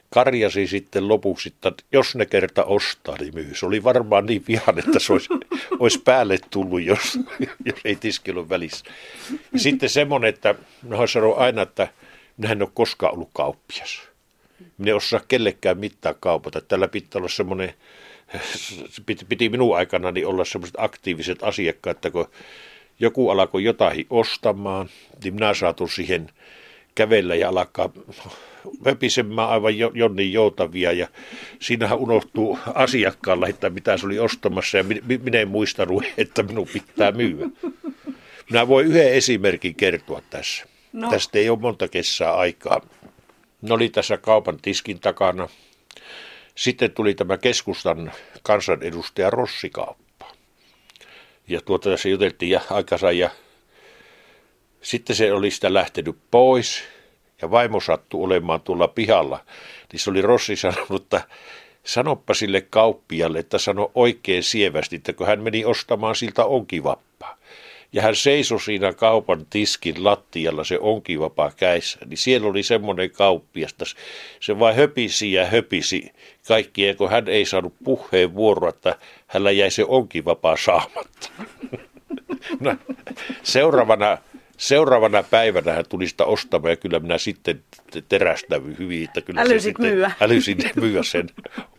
karjasi 0.10 0.67
sitten 0.67 1.08
lopuksi, 1.08 1.50
että 1.50 1.72
jos 1.91 2.15
ne 2.15 2.26
kerta 2.26 2.63
ostaa, 2.63 3.15
niin 3.19 3.34
myy. 3.34 3.56
Se 3.56 3.65
oli 3.65 3.84
varmaan 3.84 4.26
niin 4.26 4.43
vihan, 4.48 4.80
että 4.80 5.00
se 5.00 5.13
olisi, 5.13 5.30
olisi 5.80 6.02
päälle 6.06 6.38
tullut, 6.50 6.82
jos, 6.82 7.19
jos 7.65 7.80
ei 7.86 7.95
tiski 7.95 8.32
ollut 8.32 8.50
välissä. 8.50 8.86
Ja 9.54 9.60
sitten 9.60 9.89
semmoinen, 9.89 10.30
että 10.30 10.56
minä 10.82 11.08
sanoa 11.08 11.38
aina, 11.38 11.62
että 11.62 11.88
minä 12.39 12.52
en 12.52 12.62
ole 12.62 12.69
koskaan 12.73 13.13
ollut 13.13 13.30
kauppias. 13.34 14.02
Minä 14.78 14.89
en 14.89 14.95
osaa 14.95 15.21
kellekään 15.28 15.78
mittaa 15.78 16.13
kaupata. 16.19 16.62
Tällä 16.62 16.88
pitää 16.88 17.19
olla 17.19 17.30
semmoinen, 17.30 17.73
piti, 19.06 19.25
piti 19.25 19.49
minun 19.49 19.78
aikana 19.78 20.12
niin 20.12 20.28
olla 20.28 20.45
semmoiset 20.45 20.75
aktiiviset 20.80 21.43
asiakkaat, 21.43 21.97
että 21.97 22.10
kun 22.10 22.28
joku 22.99 23.30
alkoi 23.30 23.63
jotain 23.63 24.06
ostamaan, 24.10 24.89
niin 25.23 25.34
minä 25.34 25.54
saatun 25.54 25.89
siihen 25.89 26.30
kävellä 26.95 27.36
ja 27.36 27.49
alkaa 27.49 27.89
höpisemään 28.86 29.49
aivan 29.49 29.78
jonni 29.78 30.34
joutavia 30.34 30.91
ja 30.91 31.08
siinähän 31.60 31.97
unohtuu 31.97 32.60
asiakkaalla, 32.73 33.47
että 33.47 33.69
mitä 33.69 33.97
se 33.97 34.06
oli 34.06 34.19
ostamassa 34.19 34.78
ja 34.78 34.84
minä 35.23 35.39
en 35.39 35.47
muistanut, 35.47 36.04
että 36.17 36.43
minun 36.43 36.67
pitää 36.73 37.12
myyä. 37.12 37.49
Minä 38.49 38.67
voin 38.67 38.88
yhden 38.88 39.13
esimerkin 39.13 39.75
kertoa 39.75 40.21
tässä. 40.30 40.65
No. 40.93 41.10
Tästä 41.10 41.38
ei 41.38 41.49
ole 41.49 41.60
monta 41.60 41.88
kesää 41.88 42.34
aikaa. 42.34 42.82
Ne 43.62 43.73
oli 43.73 43.89
tässä 43.89 44.17
kaupan 44.17 44.58
tiskin 44.62 44.99
takana. 44.99 45.47
Sitten 46.56 46.91
tuli 46.91 47.13
tämä 47.13 47.38
keskustan 47.38 48.12
kansanedustaja 48.43 49.30
Rossikauppa. 49.30 50.25
Ja 51.47 51.62
tuota 51.62 51.89
tässä 51.89 52.10
juteltiin 52.10 52.52
ja 52.52 52.62
aikansa 52.69 53.12
ja 53.12 53.30
sitten 54.82 55.15
se 55.15 55.34
oli 55.34 55.52
sitä 55.52 55.73
lähtenyt 55.73 56.17
pois 56.32 56.84
ja 57.41 57.52
vaimo 57.52 57.80
sattui 57.80 58.23
olemaan 58.23 58.62
tuolla 58.62 58.88
pihalla. 58.88 59.45
Niin 59.91 59.99
se 59.99 60.10
oli 60.10 60.21
Rossi 60.21 60.56
sanonut, 60.56 61.02
että 61.02 61.21
sanoppa 61.84 62.34
sille 62.34 62.62
kauppialle, 62.62 63.39
että 63.39 63.58
sano 63.58 63.91
oikein 63.95 64.43
sievästi, 64.43 64.95
että 64.95 65.13
kun 65.13 65.28
hän 65.28 65.41
meni 65.43 65.65
ostamaan 65.65 66.15
siltä 66.15 66.45
onkivappaa. 66.45 67.38
Ja 67.93 68.02
hän 68.02 68.15
seisoi 68.15 68.62
siinä 68.62 68.93
kaupan 68.93 69.45
tiskin 69.49 70.04
lattialla, 70.04 70.63
se 70.63 70.80
onkivapaa 70.80 71.52
käissä, 71.58 71.99
niin 72.06 72.17
siellä 72.17 72.47
oli 72.47 72.63
semmoinen 72.63 73.12
kauppias, 73.12 73.71
että 73.71 73.86
se 74.39 74.60
vain 74.60 74.75
höpisi 74.75 75.34
ja 75.34 75.45
höpisi 75.45 76.12
kaikkia, 76.47 76.95
kun 76.95 77.10
hän 77.10 77.28
ei 77.28 77.45
saanut 77.45 77.73
puheen 77.84 78.36
vuoroa, 78.36 78.69
että 78.69 78.95
hänellä 79.28 79.52
jäi 79.52 79.71
se 79.71 79.86
onkivapaa 79.88 80.58
saamatta. 80.58 81.30
No, 82.60 82.75
seuraavana 83.43 84.17
Seuraavana 84.60 85.23
päivänä 85.23 85.73
hän 85.73 85.86
tuli 85.89 86.08
sitä 86.08 86.25
ostamaan 86.25 86.71
ja 86.71 86.75
kyllä 86.75 86.99
minä 86.99 87.17
sitten 87.17 87.63
terästävyin 88.10 88.78
hyvin. 88.80 89.04
Että 89.04 89.21
kyllä 89.21 89.41
Älysit 89.41 89.62
sitten, 89.62 89.86
myyä. 89.86 90.12
Älysin 90.21 90.58
myyä 90.75 91.04
sen, 91.04 91.30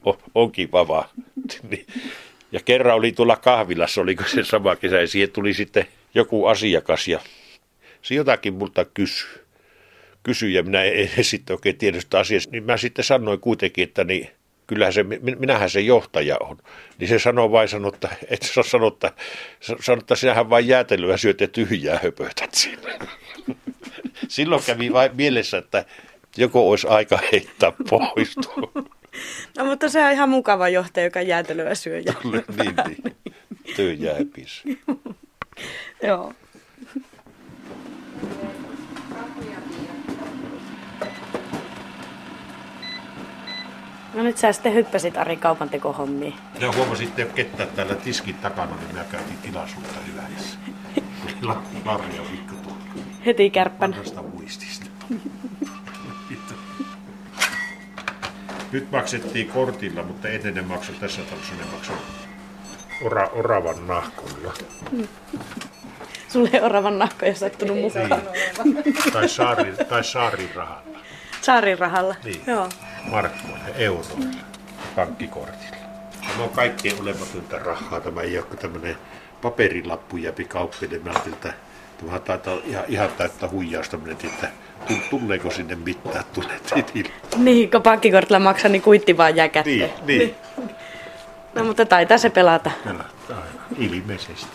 o, 0.07 0.19
onkin 0.35 0.73
vava. 0.73 1.09
Niin. 1.71 1.87
Ja 2.53 2.61
kerran 2.65 2.97
oli 2.97 3.13
tuolla 3.13 3.37
kahvilassa, 3.37 4.01
oliko 4.01 4.25
se 4.27 4.45
sama 4.45 4.77
kesä, 4.77 5.01
ja 5.01 5.07
siihen 5.07 5.31
tuli 5.31 5.55
sitten 5.55 5.87
joku 6.15 6.47
asiakas 6.47 7.09
ja 7.09 7.21
se 8.03 8.15
jotakin 8.15 8.55
multa 8.55 8.85
kysyi. 8.85 9.41
Kysyi 10.23 10.55
ja 10.55 10.63
minä 10.63 10.85
en, 10.85 11.11
en 11.17 11.25
sitten 11.35 11.55
oikein 11.55 11.77
tiedä 11.77 12.01
sitä 12.01 12.19
asiasta. 12.19 12.51
Niin 12.53 12.65
mä 12.65 12.77
sitten 12.77 13.05
sanoin 13.05 13.41
kuitenkin, 13.41 13.85
että 13.85 14.05
niin, 14.05 14.31
kyllähän 14.67 14.93
se, 14.93 15.03
minähän 15.39 15.71
se 15.71 15.81
johtaja 15.81 16.37
on. 16.41 16.59
Niin 16.99 17.09
se 17.09 17.19
sanoo 17.19 17.53
vain, 17.53 17.69
sanoo, 17.69 17.93
että, 17.95 18.09
että 18.31 18.47
se 18.47 18.63
sanoo, 18.63 18.89
että, 18.89 19.13
sanoo, 19.81 20.01
että 20.01 20.17
sinähän 20.17 20.51
vain 20.51 20.69
jäätelyä 20.69 21.17
syöt 21.17 21.41
ja 21.41 21.49
tyhjää 21.49 22.01
höpötät 22.03 22.55
siinä. 22.55 22.99
Silloin 24.29 24.63
kävi 24.67 24.93
vain 24.93 25.11
mielessä, 25.17 25.59
että 25.59 25.85
joko 26.37 26.71
olisi 26.71 26.87
aika 26.89 27.19
heittää 27.33 27.73
pois. 27.89 28.37
No 29.59 29.65
mutta 29.65 29.89
se 29.89 30.05
on 30.05 30.13
ihan 30.13 30.29
mukava 30.29 30.69
johtaja, 30.69 31.07
joka 31.07 31.23
jäätelöä 31.23 31.75
syö. 31.75 31.99
Ja... 31.99 32.13
niin, 32.25 32.75
niin. 32.87 33.17
Työ 33.77 33.93
jääpis. 33.93 34.63
Joo. 36.03 36.33
No 44.15 44.23
nyt 44.23 44.39
sä 44.39 44.53
sitten 44.53 44.75
hyppäsit 44.75 45.17
Ari 45.17 45.37
kaupan 45.37 45.69
tekohommiin. 45.69 46.35
Ja 46.61 46.73
huomasitte 46.73 47.25
kettä 47.25 47.67
täällä 47.67 47.95
tiskin 47.95 48.35
takana, 48.35 48.77
niin 48.77 48.95
mä 48.95 49.05
käytin 49.05 49.39
tilaisuutta 49.43 50.01
hyväksi. 50.07 50.59
Larja 51.85 52.23
Mikko 52.31 52.55
tuolla 52.63 52.79
Heti 53.27 53.51
kärppänä. 53.51 53.97
vanhasta 53.97 54.23
muistista. 54.23 54.87
Nyt 58.73 58.91
maksettiin 58.91 59.49
kortilla, 59.49 60.03
mutta 60.03 60.29
ennen 60.29 60.55
ne 60.55 60.63
maksoi 60.63 60.95
tässä 60.95 61.23
talossa, 61.23 61.55
ne 61.55 61.65
maksoi 61.73 61.97
ora, 63.05 63.27
oravan 63.27 63.87
nahkoilla. 63.87 64.55
Sulle 66.33 66.51
ei 66.53 66.61
oravan 66.61 66.99
nahkoja 66.99 67.35
sattunut 67.35 67.79
mukaan. 67.81 68.23
Tai, 69.13 69.29
saari, 69.29 69.73
tai 69.89 70.05
saarin 70.05 70.51
rahalla. 70.55 70.99
Saarin 71.41 71.79
rahalla. 71.79 72.15
Niin. 72.25 72.43
Joo. 72.47 72.69
markkoilla, 73.11 73.59
euroilla, 73.75 74.25
pankkikortilla. 74.97 75.77
Tämä 76.33 76.45
on 76.45 76.51
kaikkien 76.51 77.01
olematonta 77.01 77.59
rahaa. 77.59 78.01
Tämä 78.01 78.21
ei 78.21 78.39
ole 78.39 78.47
tämmöinen 78.61 78.97
paperilappu 79.43 80.17
jäpi 80.17 80.45
kauppinen. 80.45 81.03
Mä 81.05 81.11
ajattelin, 81.11 81.35
että 81.35 81.53
tämä 82.01 82.19
taitaa 82.19 82.55
olla 82.55 82.63
ihan, 82.67 82.85
ihan 82.89 83.09
täyttä 83.19 83.49
huijausta. 83.49 83.97
Mä 83.97 84.13
että 84.13 84.49
tu- 84.89 84.95
tuleeko 85.19 85.51
sinne 85.51 85.75
mitään 85.75 86.25
tuonne 86.33 86.55
tilille. 86.93 87.13
Niin, 87.37 87.71
kun 87.71 87.83
pankkikortilla 87.83 88.39
maksaa, 88.39 88.71
niin 88.71 88.83
kuitti 88.83 89.17
vaan 89.17 89.37
jää 89.37 89.49
käteen. 89.49 89.79
Niin, 89.79 89.91
niin. 90.07 90.35
No 91.55 91.65
mutta 91.65 91.85
taitaa 91.87 92.19
se 92.19 92.31
pelata. 92.31 92.71
Pelata 92.85 93.05
aina, 93.29 93.63
ilmeisesti. 93.79 94.47